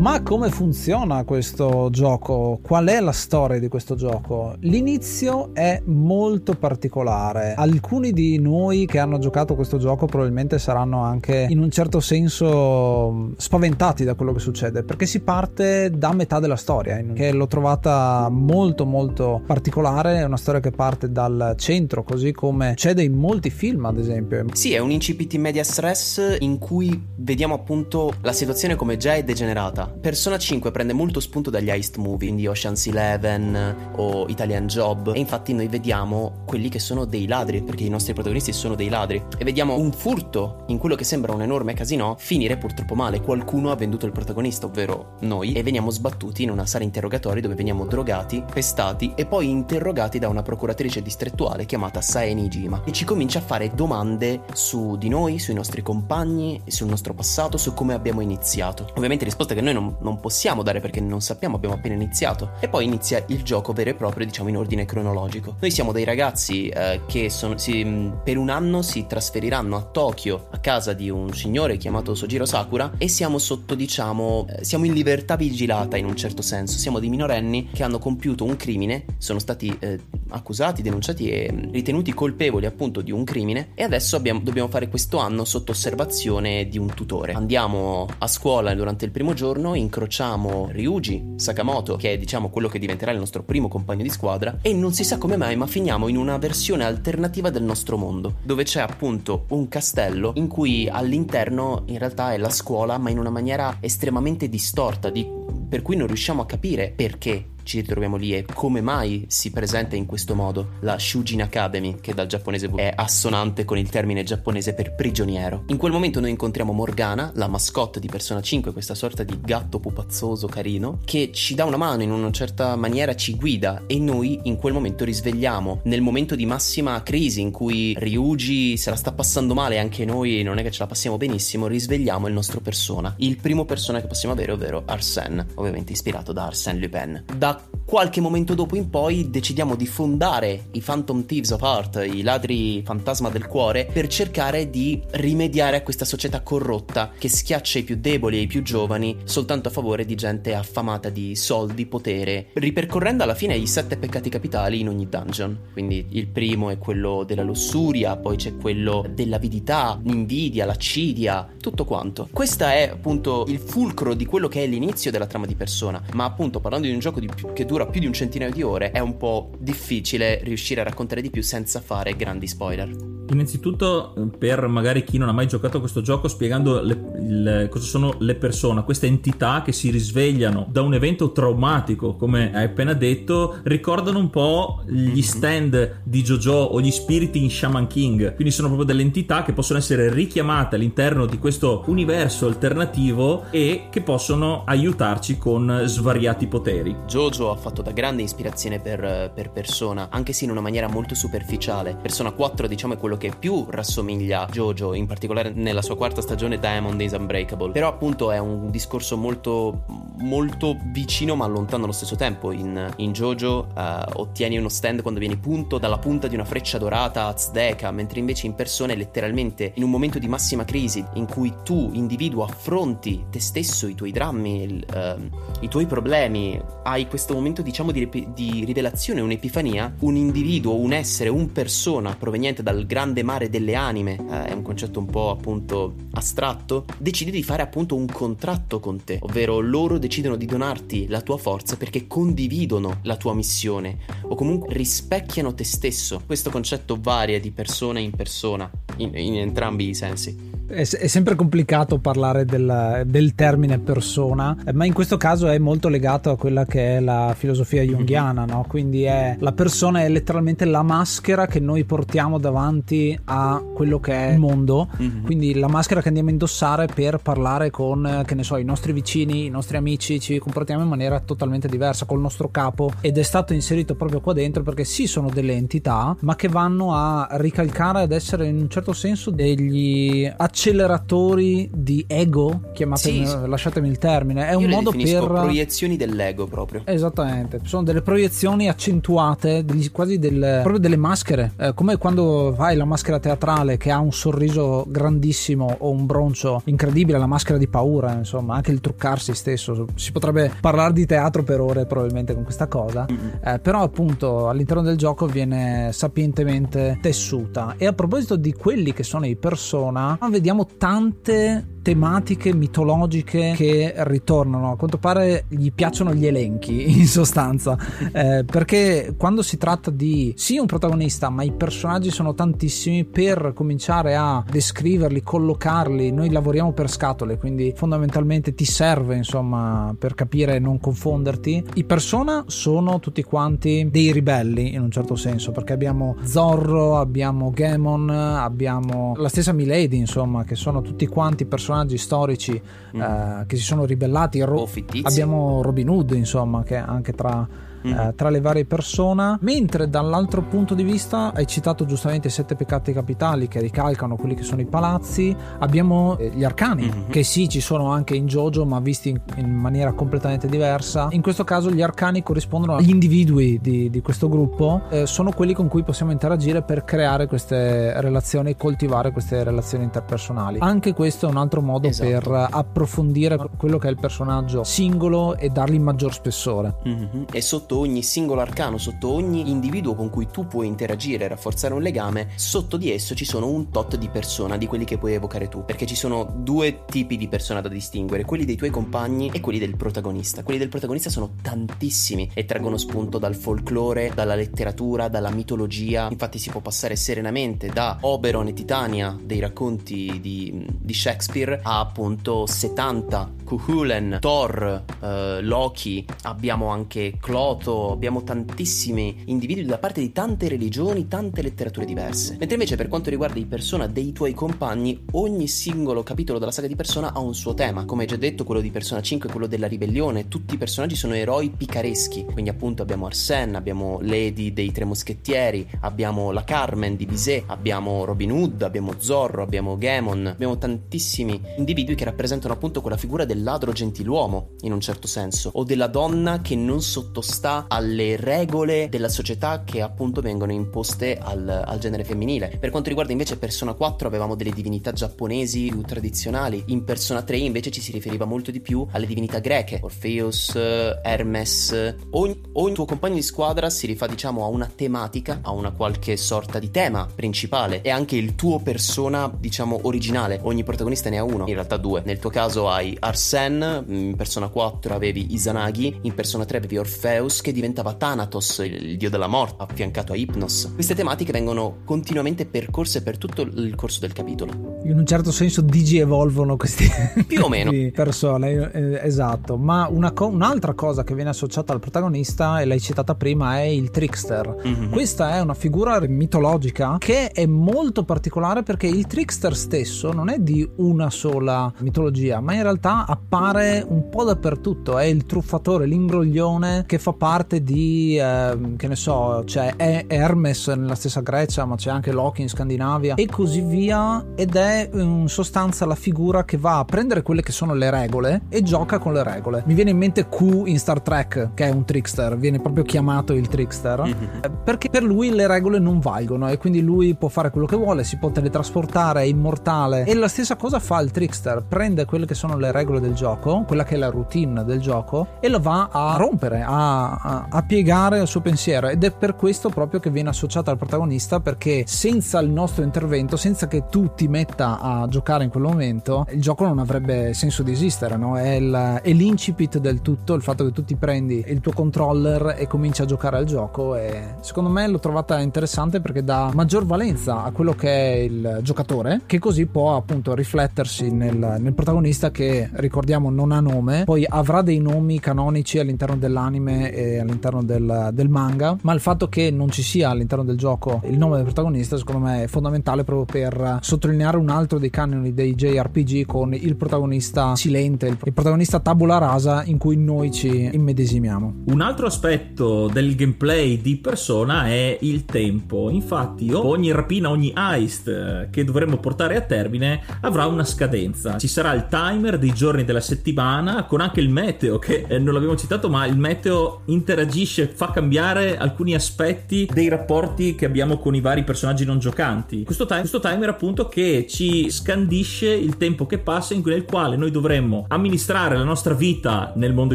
[0.00, 2.58] Ma come funziona questo gioco?
[2.62, 4.54] Qual è la storia di questo gioco?
[4.60, 7.52] L'inizio è molto particolare.
[7.54, 13.32] Alcuni di noi che hanno giocato questo gioco probabilmente saranno anche in un certo senso
[13.36, 18.30] spaventati da quello che succede, perché si parte da metà della storia, che l'ho trovata
[18.30, 23.50] molto molto particolare, è una storia che parte dal centro, così come succede in molti
[23.50, 24.46] film, ad esempio.
[24.54, 29.12] Sì, è un incipit in media stress in cui vediamo appunto la situazione come già
[29.12, 34.66] è degenerata Persona 5 prende molto spunto dagli heist movie, quindi Ocean's Eleven o Italian
[34.66, 38.74] Job, e infatti noi vediamo quelli che sono dei ladri, perché i nostri protagonisti sono
[38.74, 42.94] dei ladri, e vediamo un furto in quello che sembra un enorme casino finire purtroppo
[42.94, 43.20] male.
[43.20, 47.54] Qualcuno ha venduto il protagonista, ovvero noi, e veniamo sbattuti in una sala interrogatori dove
[47.54, 53.04] veniamo drogati, pestati e poi interrogati da una procuratrice distrettuale chiamata Sae Jima, e ci
[53.04, 57.92] comincia a fare domande su di noi, sui nostri compagni, sul nostro passato, su come
[57.92, 58.88] abbiamo iniziato.
[58.94, 62.52] Ovviamente risposte che noi non non, non, possiamo dare perché non sappiamo, abbiamo appena iniziato.
[62.60, 65.56] E poi inizia il gioco vero e proprio, diciamo in ordine cronologico.
[65.60, 70.48] Noi siamo dei ragazzi eh, che sono, si, per un anno si trasferiranno a Tokyo
[70.50, 74.92] a casa di un signore chiamato Sojiro Sakura e siamo sotto, diciamo, eh, siamo in
[74.92, 76.78] libertà vigilata in un certo senso.
[76.78, 81.72] Siamo dei minorenni che hanno compiuto un crimine, sono stati eh, accusati, denunciati e mm,
[81.72, 86.68] ritenuti colpevoli appunto di un crimine e adesso abbiamo, dobbiamo fare questo anno sotto osservazione
[86.68, 87.32] di un tutore.
[87.32, 92.66] Andiamo a scuola durante il primo giorno noi incrociamo Ryuji Sakamoto, che è diciamo quello
[92.66, 95.68] che diventerà il nostro primo compagno di squadra, e non si sa come mai, ma
[95.68, 100.88] finiamo in una versione alternativa del nostro mondo, dove c'è appunto un castello in cui
[100.88, 105.24] all'interno in realtà è la scuola, ma in una maniera estremamente distorta, di...
[105.68, 109.94] per cui non riusciamo a capire perché ci ritroviamo lì e come mai si presenta
[109.94, 114.74] in questo modo la Shujin Academy, che dal giapponese è assonante con il termine giapponese
[114.74, 115.62] per prigioniero.
[115.68, 119.78] In quel momento noi incontriamo Morgana, la mascotte di Persona 5, questa sorta di gatto
[119.78, 124.40] pupazzoso carino, che ci dà una mano in una certa maniera, ci guida e noi
[124.44, 125.82] in quel momento risvegliamo.
[125.84, 130.42] Nel momento di massima crisi in cui Ryuji se la sta passando male, anche noi
[130.42, 133.14] non è che ce la passiamo benissimo, risvegliamo il nostro persona.
[133.18, 137.24] Il primo persona che possiamo avere, ovvero Arsène, ovviamente ispirato da Arsène Lupin.
[137.36, 137.59] Da
[137.90, 142.82] qualche momento dopo in poi decidiamo di fondare i Phantom Thieves of Heart, i ladri
[142.84, 147.96] fantasma del cuore, per cercare di rimediare a questa società corrotta che schiaccia i più
[147.98, 153.24] deboli e i più giovani soltanto a favore di gente affamata di soldi, potere, ripercorrendo
[153.24, 155.58] alla fine i sette peccati capitali in ogni dungeon.
[155.72, 162.28] Quindi il primo è quello della lussuria, poi c'è quello dell'avidità, l'invidia, l'accidia, tutto quanto.
[162.32, 166.24] Questo è appunto il fulcro di quello che è l'inizio della trama di persona, ma
[166.24, 168.90] appunto parlando di un gioco di più, che dura più di un centinaio di ore
[168.90, 173.18] è un po' difficile riuscire a raccontare di più senza fare grandi spoiler.
[173.30, 177.86] Innanzitutto, per magari chi non ha mai giocato a questo gioco, spiegando le, le, cosa
[177.86, 182.92] sono le persone, queste entità che si risvegliano da un evento traumatico, come hai appena
[182.92, 185.20] detto, ricordano un po' gli mhm.
[185.20, 188.34] stand di JoJo o gli spiriti in Shaman King.
[188.34, 193.84] Quindi sono proprio delle entità che possono essere richiamate all'interno di questo universo alternativo e
[193.90, 196.96] che possono aiutarci con svariati poteri.
[197.06, 201.14] JoJo ha fatto da grande ispirazione per, per Persona, anche se in una maniera molto
[201.14, 201.96] superficiale.
[201.96, 206.20] Persona 4, diciamo, è quello che più rassomiglia a Jojo, in particolare nella sua quarta
[206.20, 207.72] stagione Diamond is Unbreakable.
[207.72, 209.84] Però appunto è un discorso molto,
[210.18, 212.52] molto vicino ma lontano allo stesso tempo.
[212.52, 216.78] In, in Jojo uh, ottieni uno stand quando vieni punto dalla punta di una freccia
[216.78, 221.04] dorata a Zdeka, mentre invece in persona è letteralmente in un momento di massima crisi
[221.14, 226.60] in cui tu, individuo, affronti te stesso, i tuoi drammi, il, uh, i tuoi problemi,
[226.82, 232.62] hai questo momento diciamo di, di rivelazione, un'epifania, un individuo, un essere, un persona proveniente
[232.62, 237.42] dal grande mare delle anime, eh, è un concetto un po' appunto astratto, decidi di
[237.42, 242.06] fare appunto un contratto con te, ovvero loro decidono di donarti la tua forza perché
[242.06, 246.22] condividono la tua missione o comunque rispecchiano te stesso.
[246.24, 250.48] Questo concetto varia di persona in persona, in, in entrambi i sensi.
[250.70, 255.88] È, è, sempre complicato parlare del, del, termine persona, ma in questo caso è molto
[255.88, 258.64] legato a quella che è la filosofia junghiana, no?
[258.68, 264.12] Quindi è, la persona è letteralmente la maschera che noi portiamo davanti a quello che
[264.12, 265.24] è il mondo, mm-hmm.
[265.24, 268.92] quindi la maschera che andiamo a indossare per parlare con, che ne so, i nostri
[268.92, 273.22] vicini, i nostri amici, ci comportiamo in maniera totalmente diversa col nostro capo ed è
[273.22, 278.02] stato inserito proprio qua dentro perché sì sono delle entità, ma che vanno a ricalcare
[278.02, 284.48] ad essere in un certo senso degli acceleratori di ego, chiamatemi, sì, lasciatemi il termine,
[284.48, 286.82] è un modo per proiezioni dell'ego proprio.
[287.00, 292.76] Esattamente, sono delle proiezioni accentuate, degli, quasi del, proprio delle maschere, eh, come quando fai
[292.76, 297.68] la maschera teatrale che ha un sorriso grandissimo o un broncio incredibile, la maschera di
[297.68, 302.44] paura, insomma, anche il truccarsi stesso, si potrebbe parlare di teatro per ore probabilmente con
[302.44, 307.76] questa cosa, eh, però appunto all'interno del gioco viene sapientemente tessuta.
[307.78, 314.72] E a proposito di quelli che sono i persona, vediamo tante tematiche mitologiche che ritornano.
[314.72, 317.78] A quanto pare gli piacciono gli elenchi, in sostanza,
[318.12, 323.52] eh, perché quando si tratta di sì un protagonista, ma i personaggi sono tantissimi per
[323.54, 326.10] cominciare a descriverli, collocarli.
[326.10, 331.64] Noi lavoriamo per scatole, quindi fondamentalmente ti serve, insomma, per capire e non confonderti.
[331.74, 337.50] I persona sono tutti quanti dei ribelli in un certo senso, perché abbiamo Zorro, abbiamo
[337.50, 342.60] Gamon, abbiamo la stessa Milady, insomma, che sono tutti quanti personaggi personaggi storici
[342.96, 343.00] mm.
[343.00, 344.40] eh, che si sono ribellati.
[344.40, 344.68] Ro-
[345.02, 347.46] abbiamo Robin Hood, insomma, che anche tra
[347.86, 347.92] mm.
[347.92, 352.54] eh, tra le varie persone, mentre dall'altro punto di vista hai citato giustamente i sette
[352.54, 357.10] peccati capitali che ricalcano quelli che sono i palazzi, abbiamo eh, gli arcani mm-hmm.
[357.10, 361.08] che sì ci sono anche in JoJo ma visti in, in, maniera completamente diversa.
[361.10, 365.54] In questo caso gli arcani corrispondono agli individui di, di questo gruppo, eh, sono quelli
[365.54, 370.58] con cui possiamo interagire per creare queste relazioni e coltivare queste relazioni interpersonali.
[370.60, 372.08] Anche questo è un altro modo esatto.
[372.08, 376.76] per approfondire quello che è il personaggio singolo e dargli maggior spessore.
[376.86, 377.22] Mm-hmm.
[377.32, 381.28] E sotto sotto ogni singolo arcano, sotto ogni individuo con cui tu puoi interagire e
[381.28, 384.98] rafforzare un legame, sotto di esso ci sono un tot di persona, di quelli che
[384.98, 385.64] puoi evocare tu.
[385.64, 389.60] Perché ci sono due tipi di persona da distinguere, quelli dei tuoi compagni e quelli
[389.60, 390.42] del protagonista.
[390.42, 396.08] Quelli del protagonista sono tantissimi e traggono spunto dal folklore, dalla letteratura, dalla mitologia.
[396.10, 401.78] Infatti si può passare serenamente da Oberon e Titania, dei racconti di, di Shakespeare, a
[401.78, 405.06] appunto 70, Cuchulain, Thor, uh,
[405.40, 411.84] Loki, abbiamo anche Claude Noto, abbiamo tantissimi individui da parte di tante religioni, tante letterature
[411.84, 412.36] diverse.
[412.38, 416.68] Mentre invece per quanto riguarda i persona dei tuoi compagni, ogni singolo capitolo della saga
[416.68, 417.84] di Persona ha un suo tema.
[417.84, 420.28] Come già detto, quello di Persona 5 è quello della ribellione.
[420.28, 422.24] Tutti i personaggi sono eroi picareschi.
[422.24, 428.06] Quindi appunto abbiamo Arsène, abbiamo Lady dei Tre Moschettieri, abbiamo la Carmen di Bizet, abbiamo
[428.06, 433.42] Robin Hood, abbiamo Zorro, abbiamo Gamon, abbiamo tantissimi individui che rappresentano appunto quella figura del
[433.42, 438.88] ladro gentiluomo, in un certo senso, o della donna che non sottostà legata alle regole
[438.88, 442.56] della società che appunto vengono imposte al, al genere femminile.
[442.58, 447.36] Per quanto riguarda invece Persona 4 avevamo delle divinità giapponesi più tradizionali, in Persona 3
[447.36, 452.84] invece ci si riferiva molto di più alle divinità greche, Orpheus, Hermes, ogni, ogni tuo
[452.84, 457.08] compagno di squadra si rifà diciamo a una tematica, a una qualche sorta di tema
[457.12, 457.82] principale.
[457.82, 462.02] E anche il tuo persona diciamo originale, ogni protagonista ne ha uno, in realtà due,
[462.04, 467.39] nel tuo caso hai Arsène, in Persona 4 avevi Izanagi, in Persona 3 avevi Orpheus
[467.40, 470.72] che diventava Thanatos, il dio della morte, affiancato a Hypnos.
[470.74, 474.78] Queste tematiche vengono continuamente percorse per tutto il corso del capitolo.
[474.84, 476.88] In un certo senso digi-evolvono questi
[477.26, 481.80] più o meno persone, eh, esatto, ma una co- un'altra cosa che viene associata al
[481.80, 484.62] protagonista e l'hai citata prima è il trickster.
[484.66, 484.90] Mm-hmm.
[484.90, 490.38] Questa è una figura mitologica che è molto particolare perché il trickster stesso non è
[490.38, 496.84] di una sola mitologia, ma in realtà appare un po' dappertutto, è il truffatore, l'imbroglione
[496.86, 501.90] che fa parte di eh, che ne so, c'è Hermes nella stessa Grecia, ma c'è
[501.90, 506.78] anche Loki in Scandinavia e così via ed è in sostanza la figura che va
[506.78, 509.62] a prendere quelle che sono le regole e gioca con le regole.
[509.66, 513.32] Mi viene in mente Q in Star Trek, che è un trickster, viene proprio chiamato
[513.32, 514.62] il trickster, mm-hmm.
[514.64, 518.02] perché per lui le regole non valgono e quindi lui può fare quello che vuole,
[518.02, 520.04] si può teletrasportare, è immortale.
[520.04, 523.64] E la stessa cosa fa il trickster, prende quelle che sono le regole del gioco,
[523.66, 528.20] quella che è la routine del gioco, e lo va a rompere, a, a, piegare
[528.20, 528.88] il suo pensiero.
[528.88, 533.36] Ed è per questo proprio che viene associato al protagonista, perché senza il nostro intervento,
[533.36, 537.62] senza che tu ti metta a giocare in quel momento, il gioco non avrebbe senso
[537.62, 538.38] di esistere, no?
[538.38, 542.56] È, il, è l'incipit del tutto, il fatto che tu ti prendi il tuo controller
[542.58, 546.84] e cominci a giocare al gioco e secondo me l'ho trovata interessante perché dà maggior
[546.84, 552.30] valenza a quello che è il giocatore che così può appunto riflettersi nel, nel protagonista
[552.30, 558.10] che ricordiamo non ha nome poi avrà dei nomi canonici all'interno dell'anime e all'interno del,
[558.12, 561.44] del manga ma il fatto che non ci sia all'interno del gioco il nome del
[561.44, 566.54] protagonista secondo me è fondamentale proprio per sottolineare un altro dei canoni dei JRPG con
[566.54, 572.06] il protagonista silente il, il protagonista tabula rasa in cui noi ci immedesimiamo un altro
[572.06, 575.90] aspetto del gameplay di persona è il tempo.
[575.90, 581.36] Infatti, ogni rapina, ogni heist eh, che dovremmo portare a termine avrà una scadenza.
[581.38, 585.34] Ci sarà il timer dei giorni della settimana con anche il meteo, che eh, non
[585.34, 591.14] l'abbiamo citato, ma il meteo interagisce, fa cambiare alcuni aspetti dei rapporti che abbiamo con
[591.14, 592.64] i vari personaggi non giocanti.
[592.64, 597.16] Questo, time, questo timer, appunto, che ci scandisce il tempo che passa in nel quale
[597.16, 599.94] noi dovremmo amministrare la nostra vita nel mondo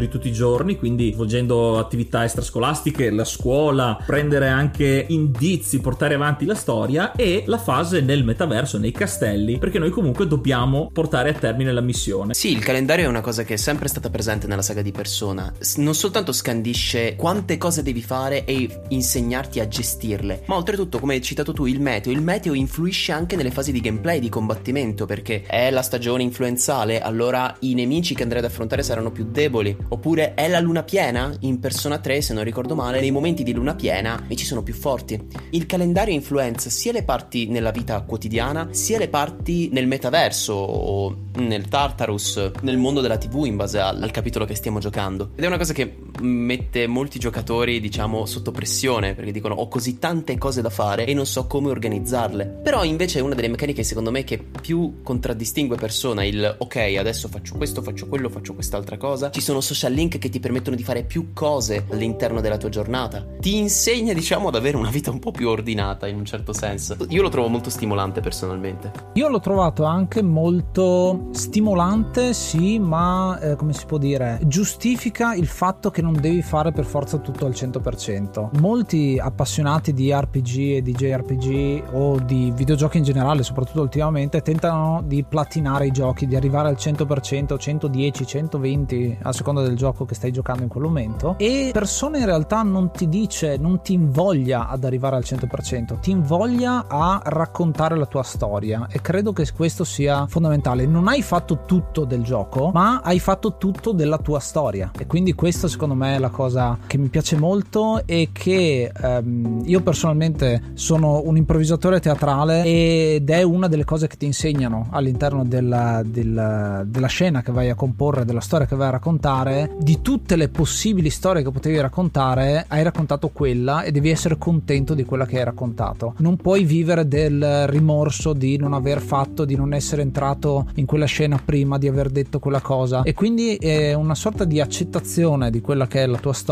[0.00, 6.44] di tutti i giorni, quindi svolgendo attività extrascolastiche, la scuola, prendere anche indizi, portare avanti
[6.44, 11.34] la storia e la fase nel metaverso, nei castelli, perché noi comunque dobbiamo portare a
[11.34, 12.34] termine la missione.
[12.34, 15.52] Sì, il calendario è una cosa che è sempre stata presente nella saga di Persona.
[15.76, 16.85] Non soltanto scandisce
[17.16, 21.80] quante cose devi fare e insegnarti a gestirle, ma oltretutto, come hai citato tu, il
[21.80, 22.12] meteo.
[22.12, 27.00] Il meteo influisce anche nelle fasi di gameplay, di combattimento, perché è la stagione influenzale,
[27.00, 29.76] allora i nemici che andrai ad affrontare saranno più deboli.
[29.88, 33.52] Oppure è la luna piena in Persona 3, se non ricordo male, nei momenti di
[33.52, 35.20] luna piena ci sono più forti.
[35.50, 41.24] Il calendario influenza sia le parti nella vita quotidiana, sia le parti nel metaverso o
[41.36, 45.30] nel Tartarus, nel mondo della TV in base al, al capitolo che stiamo giocando.
[45.34, 49.98] Ed è una cosa che mette molti giocatori, diciamo, sotto pressione, perché dicono ho così
[49.98, 52.60] tante cose da fare e non so come organizzarle.
[52.62, 57.28] Però invece è una delle meccaniche secondo me che più contraddistingue persona il ok, adesso
[57.28, 59.30] faccio questo, faccio quello, faccio quest'altra cosa.
[59.30, 63.24] Ci sono social link che ti permettono di fare più cose all'interno della tua giornata.
[63.40, 66.96] Ti insegna, diciamo, ad avere una vita un po' più ordinata in un certo senso.
[67.08, 68.92] Io lo trovo molto stimolante personalmente.
[69.14, 75.46] Io l'ho trovato anche molto stimolante, sì, ma eh, come si può dire, giustifica il
[75.46, 78.58] fatto che non devi fare per forza tutto al 100%.
[78.60, 85.02] Molti appassionati di RPG e di JRPG o di videogiochi in generale, soprattutto ultimamente, tentano
[85.04, 90.14] di platinare i giochi, di arrivare al 100%, 110, 120 a seconda del gioco che
[90.14, 91.34] stai giocando in quel momento.
[91.38, 96.10] E persone in realtà non ti dice, non ti invoglia ad arrivare al 100%, ti
[96.10, 100.86] invoglia a raccontare la tua storia e credo che questo sia fondamentale.
[100.86, 105.34] Non hai fatto tutto del gioco, ma hai fatto tutto della tua storia e quindi
[105.34, 106.55] questo secondo me è la cosa
[106.86, 113.42] che mi piace molto e che ehm, io personalmente sono un improvvisatore teatrale ed è
[113.42, 118.24] una delle cose che ti insegnano all'interno della, della, della scena che vai a comporre,
[118.24, 122.82] della storia che vai a raccontare, di tutte le possibili storie che potevi raccontare, hai
[122.82, 126.14] raccontato quella e devi essere contento di quella che hai raccontato.
[126.18, 131.06] Non puoi vivere del rimorso di non aver fatto, di non essere entrato in quella
[131.06, 135.60] scena prima di aver detto quella cosa e quindi è una sorta di accettazione di
[135.60, 136.45] quella che è la tua storia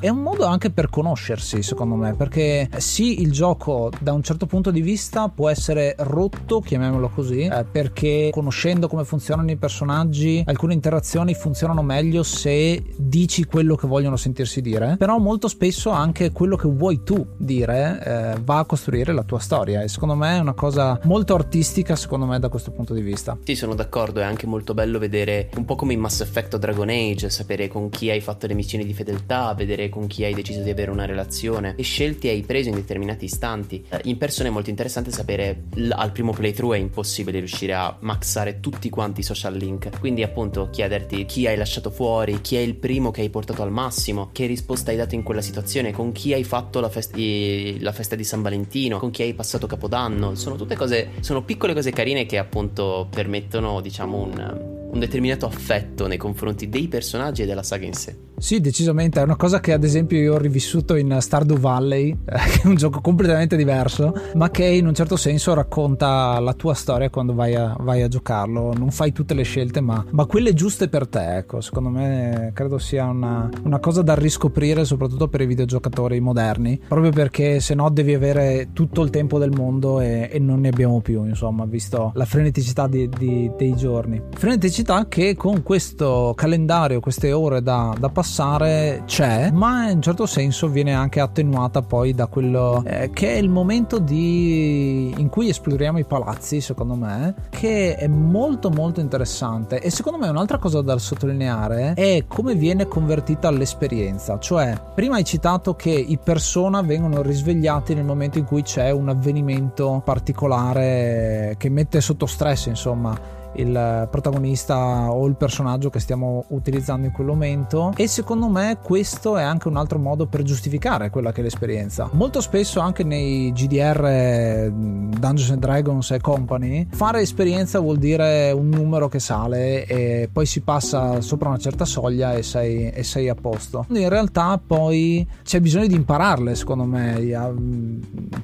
[0.00, 4.46] è un modo anche per conoscersi secondo me perché sì il gioco da un certo
[4.46, 10.42] punto di vista può essere rotto chiamiamolo così eh, perché conoscendo come funzionano i personaggi
[10.46, 16.32] alcune interazioni funzionano meglio se dici quello che vogliono sentirsi dire però molto spesso anche
[16.32, 20.36] quello che vuoi tu dire eh, va a costruire la tua storia e secondo me
[20.36, 23.36] è una cosa molto artistica secondo me da questo punto di vista.
[23.44, 26.58] Sì sono d'accordo è anche molto bello vedere un po' come in Mass Effect o
[26.58, 30.34] Dragon Age sapere con chi hai fatto le missioni di fedeltà vedere con chi hai
[30.34, 31.74] deciso di avere una relazione.
[31.74, 33.84] Che scelti hai preso in determinati istanti.
[33.88, 38.60] Eh, in persona è molto interessante sapere al primo playthrough è impossibile riuscire a maxare
[38.60, 39.98] tutti quanti i social link.
[39.98, 43.70] Quindi appunto chiederti chi hai lasciato fuori chi è il primo che hai portato al
[43.70, 47.92] massimo che risposta hai dato in quella situazione con chi hai fatto la, fest- la
[47.92, 50.34] festa di San Valentino con chi hai passato Capodanno.
[50.34, 56.06] Sono tutte cose sono piccole cose carine che appunto permettono diciamo un un determinato affetto
[56.06, 58.16] nei confronti dei personaggi e della saga in sé.
[58.36, 62.60] Sì, decisamente, è una cosa che ad esempio io ho rivissuto in Stardew Valley, che
[62.62, 67.10] è un gioco completamente diverso, ma che in un certo senso racconta la tua storia
[67.10, 68.74] quando vai a, vai a giocarlo.
[68.74, 72.78] Non fai tutte le scelte, ma, ma, quelle giuste per te, ecco, secondo me credo
[72.78, 77.88] sia una, una, cosa da riscoprire soprattutto per i videogiocatori moderni, proprio perché se no
[77.88, 82.12] devi avere tutto il tempo del mondo e, e non ne abbiamo più, insomma, visto
[82.14, 84.20] la freneticità di, di, dei giorni.
[84.34, 90.26] Freneticità che con questo calendario, queste ore da, da passare c'è, ma in un certo
[90.26, 95.14] senso viene anche attenuata poi da quello eh, che è il momento di...
[95.16, 99.80] in cui esploriamo i palazzi, secondo me, che è molto molto interessante.
[99.80, 104.38] E secondo me un'altra cosa da sottolineare è come viene convertita l'esperienza.
[104.38, 109.08] Cioè, prima hai citato che i persona vengono risvegliati nel momento in cui c'è un
[109.08, 117.06] avvenimento particolare che mette sotto stress, insomma il protagonista o il personaggio che stiamo utilizzando
[117.06, 117.92] in quel momento.
[117.96, 122.08] E secondo me questo è anche un altro modo per giustificare quella che è l'esperienza.
[122.12, 128.68] Molto spesso anche nei GDR Dungeons and Dragons e Company fare esperienza vuol dire un
[128.68, 133.28] numero che sale e poi si passa sopra una certa soglia e sei, e sei
[133.28, 133.86] a posto.
[133.88, 137.52] In realtà poi c'è bisogno di impararle secondo me a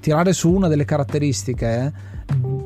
[0.00, 1.92] tirare su una delle caratteristiche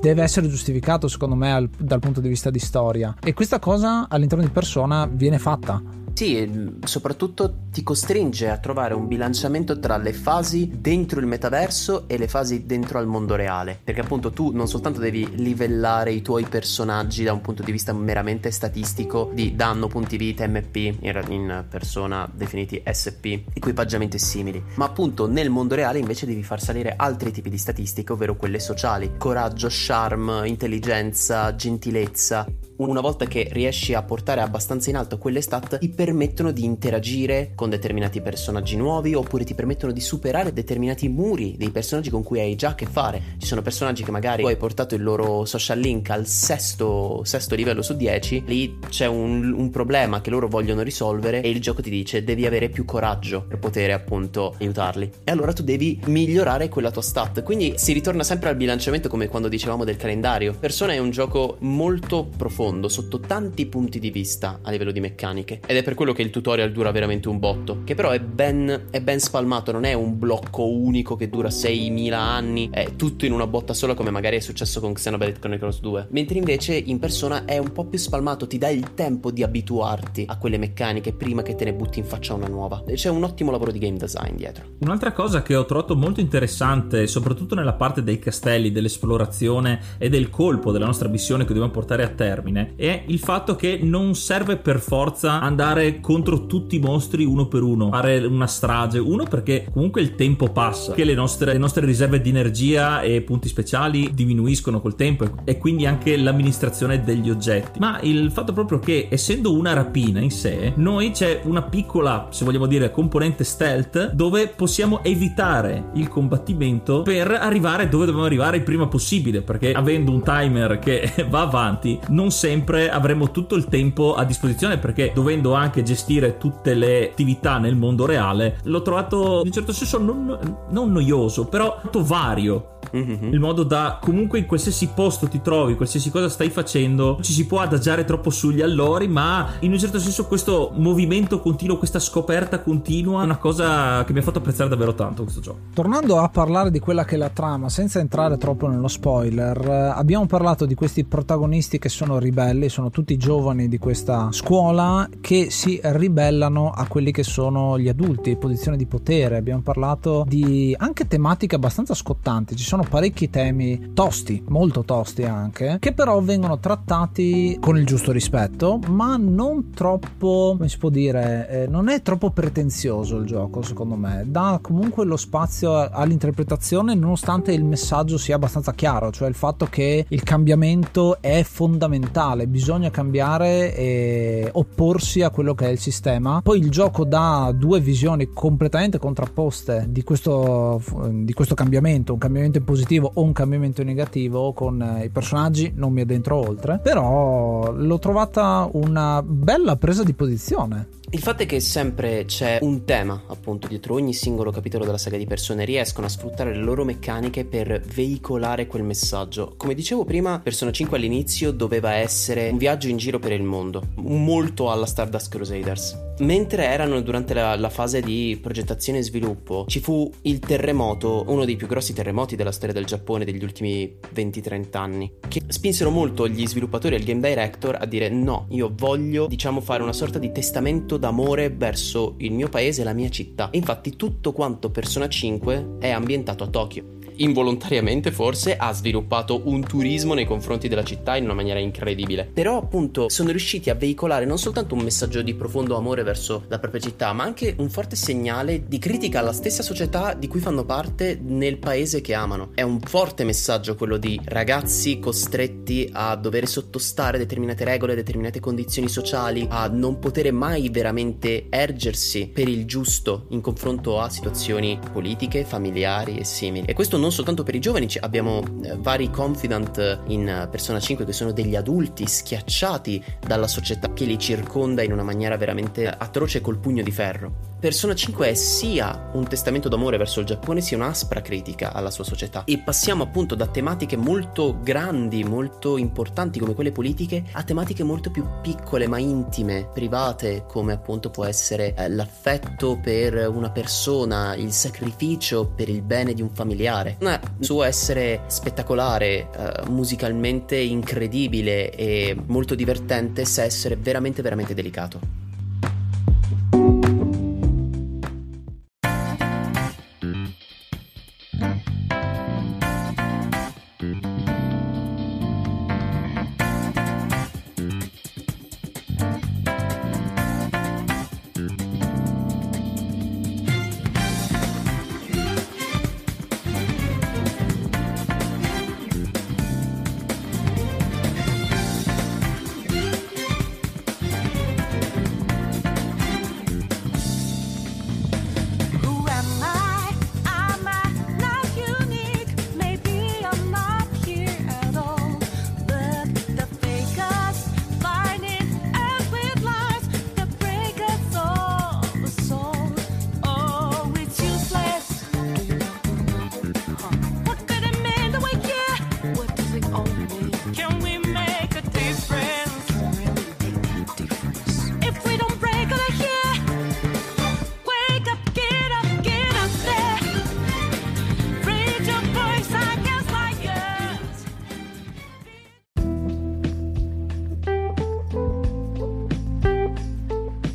[0.01, 3.15] deve essere giustificato secondo me al, dal punto di vista di storia.
[3.23, 9.09] E questa cosa all'interno di persona viene fatta sì, soprattutto ti costringe a trovare un
[9.09, 13.81] bilanciamento tra le fasi dentro il metaverso e le fasi dentro al mondo reale.
[13.83, 17.93] Perché appunto tu non soltanto devi livellare i tuoi personaggi da un punto di vista
[17.93, 25.27] meramente statistico di danno, punti vita, MP, in persona definiti SP, equipaggiamenti simili, ma appunto
[25.27, 29.67] nel mondo reale invece devi far salire altri tipi di statistiche, ovvero quelle sociali, coraggio,
[29.69, 32.47] charm, intelligenza, gentilezza
[32.77, 37.53] una volta che riesci a portare abbastanza in alto quelle stat, ti permettono di interagire
[37.55, 42.41] con determinati personaggi nuovi oppure ti permettono di superare determinati muri dei personaggi con cui
[42.41, 43.23] hai già a che fare.
[43.39, 47.55] Ci sono personaggi che magari tu hai portato il loro social link al sesto, sesto
[47.55, 51.81] livello su 10, lì c'è un, un problema che loro vogliono risolvere e il gioco
[51.81, 55.11] ti dice devi avere più coraggio per poter appunto aiutarli.
[55.23, 57.43] E allora tu devi migliorare quella tua stat.
[57.45, 60.57] Quindi si ritorna sempre al bilanciamento come quando dicevamo del calendario.
[60.59, 65.01] Persona è un gioco molto profondo profondo sotto tanti punti di vista a livello di
[65.01, 68.21] meccaniche ed è per quello che il tutorial dura veramente un botto, che però è
[68.21, 73.27] ben, è ben spalmato, non è un blocco unico che dura 6.000 anni, è tutto
[73.27, 76.99] in una botta sola come magari è successo con Xenoblade Chronicles 2, mentre invece in
[76.99, 81.13] persona è un po' più spalmato, ti dà il tempo di abituarti a quelle meccaniche
[81.13, 82.83] prima che te ne butti in faccia una nuova.
[82.87, 84.65] C'è un ottimo lavoro di game design dietro.
[84.79, 90.31] Un'altra cosa che ho trovato molto interessante, soprattutto nella parte dei castelli, dell'esplorazione e del
[90.31, 94.15] colpo della nostra missione che dobbiamo portare a termine, termine è il fatto che non
[94.15, 99.25] serve per forza andare contro tutti i mostri uno per uno, fare una strage, uno
[99.25, 103.49] perché comunque il tempo passa, che le nostre, le nostre riserve di energia e punti
[103.49, 109.09] speciali diminuiscono col tempo e quindi anche l'amministrazione degli oggetti, ma il fatto proprio che
[109.11, 114.49] essendo una rapina in sé, noi c'è una piccola, se vogliamo dire, componente stealth dove
[114.49, 120.23] possiamo evitare il combattimento per arrivare dove dobbiamo arrivare il prima possibile, perché avendo un
[120.23, 125.83] timer che va avanti non sempre avremo tutto il tempo a disposizione perché dovendo anche
[125.83, 130.93] gestire tutte le attività nel mondo reale l'ho trovato in un certo senso non, non
[130.93, 133.33] noioso però molto vario Mhm.
[133.33, 137.47] in modo da comunque in qualsiasi posto ti trovi, qualsiasi cosa stai facendo, ci si
[137.47, 142.61] può adagiare troppo sugli allori, ma in un certo senso questo movimento continuo, questa scoperta
[142.61, 145.59] continua è una cosa che mi ha fatto apprezzare davvero tanto questo gioco.
[145.75, 149.93] Tornando a parlare di quella che è la trama, senza entrare troppo nello spoiler, eh,
[149.95, 155.51] abbiamo parlato di questi protagonisti che sono ribelli, sono tutti giovani di questa scuola che
[155.51, 159.37] si ribellano a quelli che sono gli adulti, posizioni di potere.
[159.37, 165.77] Abbiamo parlato di anche tematiche abbastanza scottanti, ci sono parecchi temi tosti, molto tosti anche,
[165.81, 171.49] che però vengono trattati con il giusto rispetto, ma non troppo, come si può dire,
[171.49, 177.53] eh, non è troppo pretenzioso il gioco secondo me, dà comunque lo spazio all'interpretazione nonostante
[177.53, 183.75] il messaggio sia abbastanza chiaro, cioè il fatto che il cambiamento è fondamentale, bisogna cambiare
[183.75, 186.41] e opporsi a quello che è il sistema.
[186.43, 192.59] Poi il gioco dà due visioni completamente contrapposte di questo, di questo cambiamento, un cambiamento
[192.65, 196.81] in positivo o un cambiamento in negativo con eh, i personaggi, non mi addentro oltre,
[196.83, 200.89] però l'ho trovata una bella presa di posizione.
[201.11, 205.17] Il fatto è che sempre c'è un tema, appunto, dietro ogni singolo capitolo della saga
[205.17, 209.55] di persone riescono a sfruttare le loro meccaniche per veicolare quel messaggio.
[209.57, 213.83] Come dicevo prima, Persona 5 all'inizio doveva essere un viaggio in giro per il mondo,
[213.97, 216.03] molto alla Stardust Crusaders.
[216.19, 221.45] Mentre erano durante la, la fase di progettazione e sviluppo, ci fu il terremoto, uno
[221.45, 226.29] dei più grossi terremoti della storia del Giappone degli ultimi 20-30 anni, che spinsero molto
[226.29, 230.19] gli sviluppatori e il game director a dire no, io voglio, diciamo, fare una sorta
[230.19, 233.51] di testamento d'amore verso il mio paese e la mia città.
[233.51, 236.93] E infatti tutto quanto Persona 5 è ambientato a Tokyo.
[237.17, 242.29] Involontariamente forse ha sviluppato un turismo nei confronti della città in una maniera incredibile.
[242.33, 246.59] Però appunto sono riusciti a veicolare non soltanto un messaggio di profondo amore verso la
[246.59, 250.65] propria città, ma anche un forte segnale di critica alla stessa società di cui fanno
[250.65, 252.51] parte nel paese che amano.
[252.55, 258.89] È un forte messaggio quello di ragazzi costretti a dover sottostare determinate regole, determinate condizioni
[258.89, 265.45] sociali, a non poter mai veramente ergersi per il giusto in confronto a situazioni politiche,
[265.45, 266.67] familiari e simili.
[266.67, 271.05] E questo non soltanto per i giovani, abbiamo eh, vari confidant in eh, Persona 5
[271.05, 276.41] che sono degli adulti schiacciati dalla società che li circonda in una maniera veramente atroce
[276.41, 277.53] col pugno di ferro.
[277.65, 282.05] Persona 5 è sia un testamento d'amore verso il Giappone sia un'aspra critica alla sua
[282.05, 287.83] società e passiamo appunto da tematiche molto grandi, molto importanti come quelle politiche a tematiche
[287.83, 294.35] molto più piccole ma intime, private come appunto può essere eh, l'affetto per una persona,
[294.35, 296.94] il sacrificio per il bene di un familiare.
[297.01, 305.24] Un suo essere spettacolare, eh, musicalmente incredibile e molto divertente sa essere veramente veramente delicato.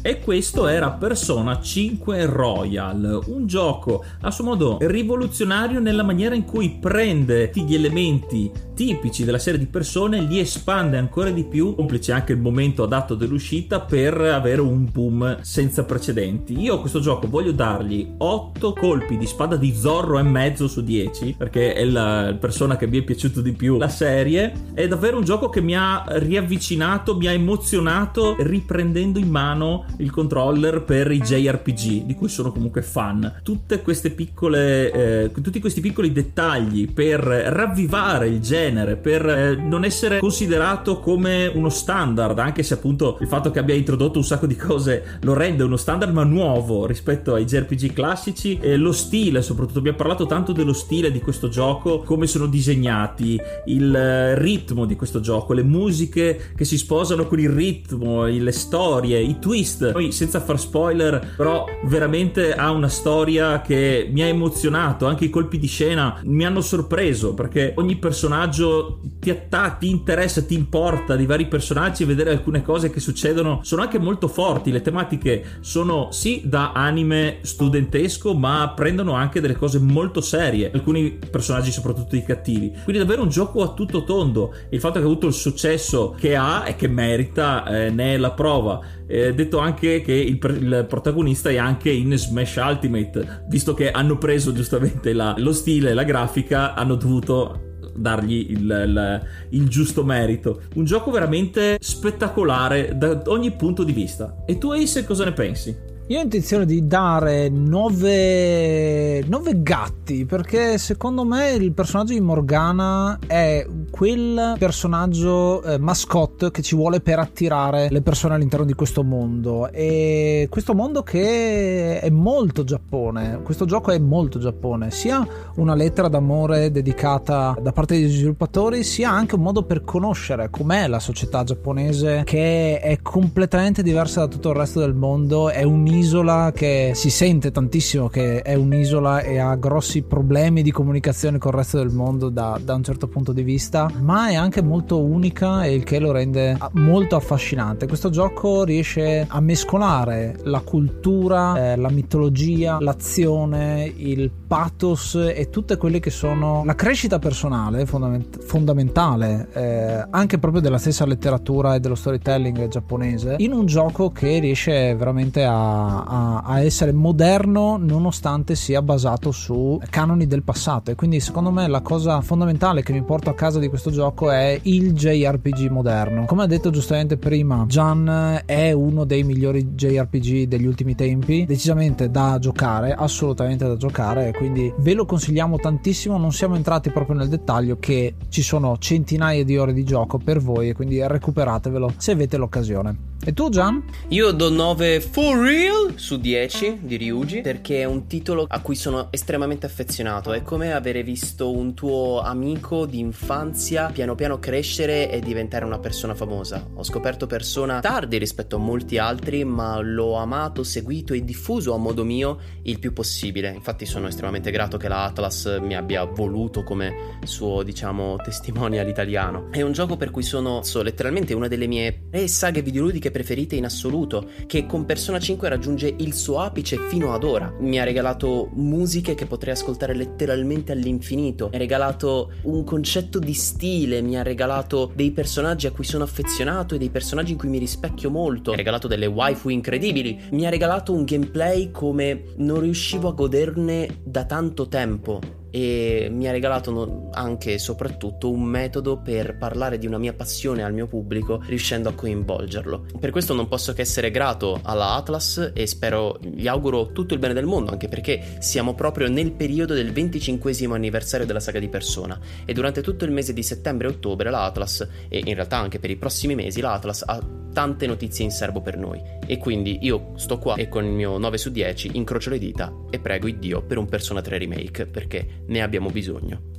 [0.09, 6.45] E questo era Persona 5 Royal, un gioco a suo modo rivoluzionario nella maniera in
[6.45, 11.75] cui prende tutti gli elementi tipici della serie di persone, li espande ancora di più,
[11.75, 16.57] complice anche il momento adatto dell'uscita per avere un boom senza precedenti.
[16.57, 20.81] Io a questo gioco voglio dargli 8 colpi di spada di Zorro e mezzo su
[20.81, 24.53] 10, perché è la persona che mi è piaciuto di più la serie.
[24.73, 30.11] È davvero un gioco che mi ha riavvicinato, mi ha emozionato, riprendendo in mano il
[30.11, 33.39] controller per i JRPG, di cui sono comunque fan.
[33.43, 39.83] Tutte queste piccole, eh, tutti questi piccoli dettagli per ravvivare il genere, per eh, non
[39.83, 44.45] essere considerato come uno standard, anche se appunto il fatto che abbia introdotto un sacco
[44.45, 49.41] di cose lo rende uno standard ma nuovo rispetto ai JRPG classici e lo stile
[49.41, 54.85] soprattutto abbiamo parlato tanto dello stile di questo gioco come sono disegnati il eh, ritmo
[54.85, 59.88] di questo gioco le musiche che si sposano con il ritmo le storie i twist
[59.91, 65.05] poi senza far spoiler però veramente ha una storia che mi ha emozionato.
[65.05, 70.41] Anche i colpi di scena mi hanno sorpreso perché ogni personaggio ti attacca ti interessa
[70.41, 73.59] ti importa di vari personaggi vedere alcune cose che succedono.
[73.63, 79.55] Sono anche molto forti le tematiche sono sì da anime studentesco ma prendono anche delle
[79.55, 80.71] cose molto serie.
[80.73, 82.71] Alcuni personaggi soprattutto i cattivi.
[82.83, 84.53] Quindi davvero un gioco a tutto tondo.
[84.69, 88.17] Il fatto che ha avuto il successo che ha e che merita eh, ne è
[88.17, 93.73] la prova eh, detto anche che il, il, protagonista è anche in Smash Ultimate visto
[93.73, 97.63] che hanno preso giustamente la, lo stile la grafica hanno dovuto
[97.95, 100.61] dargli il, il, il, giusto merito.
[100.75, 104.43] Un gioco veramente spettacolare da ogni punto di vista.
[104.45, 105.75] E tu, Ace, cosa ne pensi?
[106.09, 113.19] Io ho intenzione di dare nove, nove gatti perché secondo me il personaggio di Morgana
[113.27, 119.03] è quel personaggio eh, mascotte che ci vuole per attirare le persone all'interno di questo
[119.03, 119.69] mondo.
[119.71, 125.23] E questo mondo che è molto Giappone questo gioco è molto Giappone sia
[125.57, 130.87] una lettera d'amore dedicata da parte degli sviluppatori sia anche un modo per conoscere com'è
[130.87, 135.98] la società giapponese che è completamente diversa da tutto il resto del mondo è un
[135.99, 141.51] un'isola che si sente tantissimo che è un'isola e ha grossi problemi di comunicazione con
[141.51, 145.03] il resto del mondo da, da, un certo punto di vista, ma è anche molto
[145.03, 147.85] unica e il che lo rende molto affascinante.
[147.85, 155.75] Questo gioco riesce a mescolare la cultura, eh, la mitologia, l'azione, il pathos e tutte
[155.75, 161.79] quelle che sono la crescita personale fondament- fondamentale eh, anche proprio della stessa letteratura e
[161.79, 168.55] dello storytelling giapponese in un gioco che riesce veramente a a, a, essere moderno nonostante
[168.55, 170.91] sia basato su canoni del passato.
[170.91, 174.29] E quindi secondo me la cosa fondamentale che mi porto a casa di questo gioco
[174.29, 176.25] è il JRPG moderno.
[176.25, 181.45] Come ha detto giustamente prima Gian è uno dei migliori JRPG degli ultimi tempi.
[181.45, 184.31] Decisamente da giocare assolutamente da giocare.
[184.33, 186.17] Quindi ve lo consigliamo tantissimo.
[186.17, 190.39] Non siamo entrati proprio nel dettaglio che ci sono centinaia di ore di gioco per
[190.39, 190.69] voi.
[190.69, 193.83] E quindi recuperatevelo se avete l'occasione e tu Gian?
[194.09, 198.75] Io do 9 for real su 10 di Ryuji perché è un titolo a cui
[198.75, 200.31] sono estremamente affezionato.
[200.31, 205.79] È come avere visto un tuo amico di infanzia piano piano crescere e diventare una
[205.79, 206.65] persona famosa.
[206.75, 211.77] Ho scoperto persona tardi rispetto a molti altri, ma l'ho amato, seguito e diffuso a
[211.77, 213.51] modo mio il più possibile.
[213.53, 219.49] Infatti sono estremamente grato che la Atlas mi abbia voluto come suo, diciamo, testimonial italiano.
[219.51, 223.65] È un gioco per cui sono so, letteralmente una delle mie saghe videoludiche preferite in
[223.65, 227.53] assoluto, che con Persona 5 raggiunge il suo apice fino ad ora.
[227.59, 233.33] Mi ha regalato musiche che potrei ascoltare letteralmente all'infinito, mi ha regalato un concetto di
[233.33, 237.49] stile, mi ha regalato dei personaggi a cui sono affezionato e dei personaggi in cui
[237.49, 242.23] mi rispecchio molto, mi ha regalato delle waifu incredibili, mi ha regalato un gameplay come
[242.37, 248.43] non riuscivo a goderne da tanto tempo e mi ha regalato anche e soprattutto un
[248.43, 252.85] metodo per parlare di una mia passione al mio pubblico riuscendo a coinvolgerlo.
[252.99, 257.19] Per questo non posso che essere grato alla Atlas e spero, gli auguro tutto il
[257.19, 261.69] bene del mondo anche perché siamo proprio nel periodo del 25 anniversario della saga di
[261.69, 265.57] Persona e durante tutto il mese di settembre e ottobre la Atlas e in realtà
[265.57, 267.19] anche per i prossimi mesi la Atlas ha
[267.51, 271.17] tante notizie in serbo per noi e quindi io sto qua e con il mio
[271.17, 275.43] 9 su 10 incrocio le dita e prego Dio per un Persona 3 remake perché
[275.49, 276.58] ne abbiamo bisogno.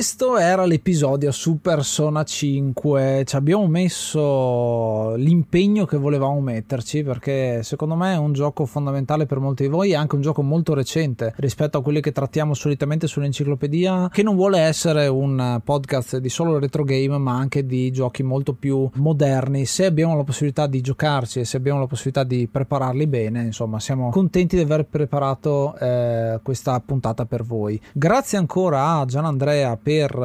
[0.00, 3.22] always questo era l'episodio su Persona 5.
[3.24, 9.38] Ci abbiamo messo l'impegno che volevamo metterci perché secondo me è un gioco fondamentale per
[9.38, 13.06] molti di voi, è anche un gioco molto recente rispetto a quelli che trattiamo solitamente
[13.06, 18.22] sull'enciclopedia, che non vuole essere un podcast di solo retro game, ma anche di giochi
[18.22, 19.64] molto più moderni.
[19.64, 23.80] Se abbiamo la possibilità di giocarci e se abbiamo la possibilità di prepararli bene, insomma,
[23.80, 27.80] siamo contenti di aver preparato eh, questa puntata per voi.
[27.94, 29.78] Grazie ancora a Gian Andrea
[30.10, 30.22] per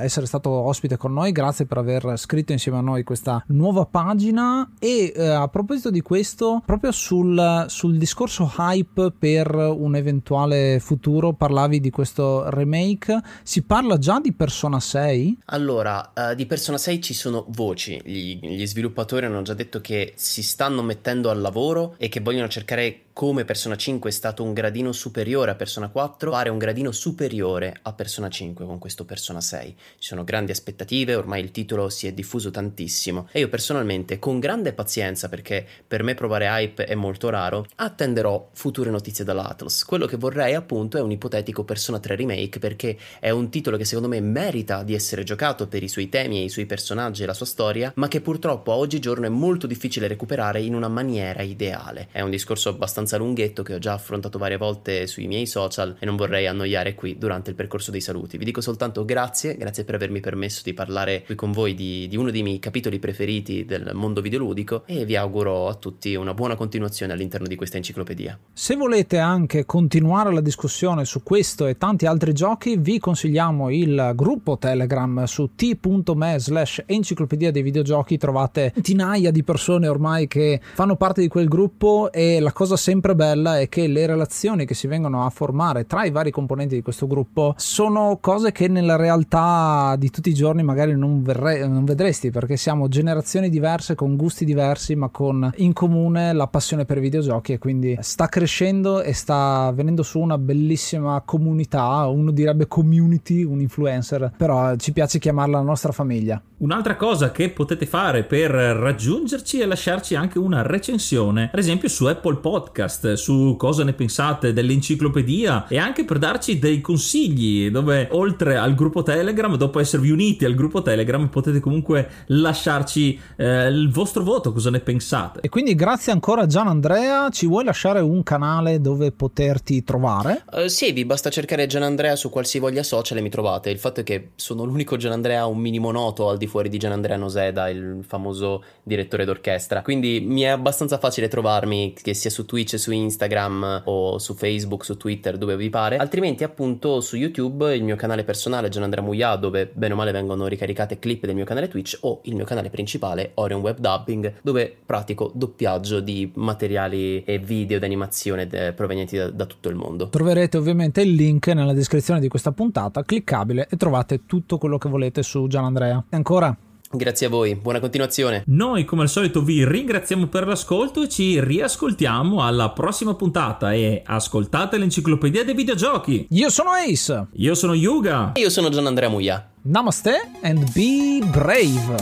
[0.00, 3.86] eh, essere stato ospite con noi, grazie per aver scritto insieme a noi questa nuova
[3.86, 4.72] pagina.
[4.78, 11.32] E eh, a proposito di questo, proprio sul, sul discorso hype per un eventuale futuro,
[11.32, 15.38] parlavi di questo remake, si parla già di Persona 6?
[15.46, 20.12] Allora, eh, di Persona 6 ci sono voci, gli, gli sviluppatori hanno già detto che
[20.16, 24.52] si stanno mettendo al lavoro e che vogliono cercare come Persona 5 è stato un
[24.52, 29.40] gradino superiore a Persona 4, fare un gradino superiore a Persona 5 con questo Persona
[29.40, 29.76] 6.
[29.98, 34.38] Ci sono grandi aspettative, ormai il titolo si è diffuso tantissimo e io personalmente con
[34.38, 39.84] grande pazienza perché per me provare hype è molto raro, attenderò future notizie dall'Atlas.
[39.84, 43.84] Quello che vorrei appunto è un ipotetico Persona 3 remake perché è un titolo che
[43.84, 47.26] secondo me merita di essere giocato per i suoi temi e i suoi personaggi e
[47.26, 51.42] la sua storia, ma che purtroppo a oggigiorno è molto difficile recuperare in una maniera
[51.42, 52.08] ideale.
[52.10, 56.06] È un discorso abbastanza lunghetto che ho già affrontato varie volte sui miei social e
[56.06, 58.36] non vorrei annoiare qui durante il percorso dei saluti.
[58.36, 62.16] Vi dico soltanto grazie, grazie per avermi permesso di parlare qui con voi di, di
[62.16, 66.54] uno dei miei capitoli preferiti del mondo videoludico e vi auguro a tutti una buona
[66.56, 68.38] continuazione all'interno di questa enciclopedia.
[68.52, 74.12] Se volete anche continuare la discussione su questo e tanti altri giochi, vi consigliamo il
[74.14, 78.18] gruppo Telegram su t.me slash enciclopedia dei videogiochi.
[78.18, 83.14] Trovate centinaia di persone ormai che fanno parte di quel gruppo e la cosa sempre
[83.14, 86.82] bella è che le relazioni che si vengono a formare tra i vari componenti di
[86.82, 91.84] questo gruppo sono cose che nella realtà di tutti i giorni magari non, verre- non
[91.84, 96.96] vedresti perché siamo generazioni diverse con gusti diversi ma con in comune la passione per
[96.96, 102.66] i videogiochi e quindi sta crescendo e sta venendo su una bellissima comunità, uno direbbe
[102.66, 106.42] community, un influencer, però ci piace chiamarla la nostra famiglia.
[106.56, 112.04] Un'altra cosa che potete fare per raggiungerci è lasciarci anche una recensione, ad esempio su
[112.04, 118.56] Apple Podcast, su cosa ne pensate dell'enciclopedia e anche per darci dei consigli, dove oltre
[118.56, 124.22] al gruppo Telegram, dopo esservi uniti al gruppo Telegram, potete comunque lasciarci eh, il vostro
[124.22, 125.40] voto, cosa ne pensate.
[125.40, 130.44] E quindi grazie ancora a Gian Andrea, ci vuoi lasciare un canale dove poterti trovare?
[130.52, 133.70] Eh, sì, vi basta cercare Gianandrea su qualsivoglia social e mi trovate.
[133.70, 137.16] Il fatto è che sono l'unico Gianandrea un minimo noto al di fuori di Gianandrea
[137.16, 139.82] Noseda, il famoso direttore d'orchestra.
[139.82, 144.84] Quindi mi è abbastanza facile trovarmi, che sia su Twitch, su Instagram o su Facebook,
[144.84, 145.96] su Twitter, dove vi pare.
[145.96, 150.46] Altrimenti, appunto, su YouTube il mio canale personale Gianandrea Muia, dove bene o male vengono
[150.46, 154.76] ricaricate clip del mio canale Twitch, o il mio canale principale Orion Web Dubbing, dove
[154.84, 160.08] pratico doppiaggio di materiali e video d'animazione eh, provenienti da, da tutto il mondo.
[160.08, 164.88] Troverete ovviamente il link nella descrizione di questa puntata, cliccabile e trovate tutto quello che
[164.88, 166.04] volete su Gian Andrea.
[166.08, 166.56] E ancora
[166.92, 168.42] Grazie a voi, buona continuazione.
[168.46, 174.02] Noi come al solito vi ringraziamo per l'ascolto e ci riascoltiamo alla prossima puntata e
[174.04, 176.26] ascoltate l'enciclopedia dei videogiochi.
[176.30, 177.28] io sono Ace.
[177.34, 178.32] Io sono Yuga.
[178.34, 179.52] Io sono Gianandrea Muia.
[179.62, 181.94] Namaste and be brave.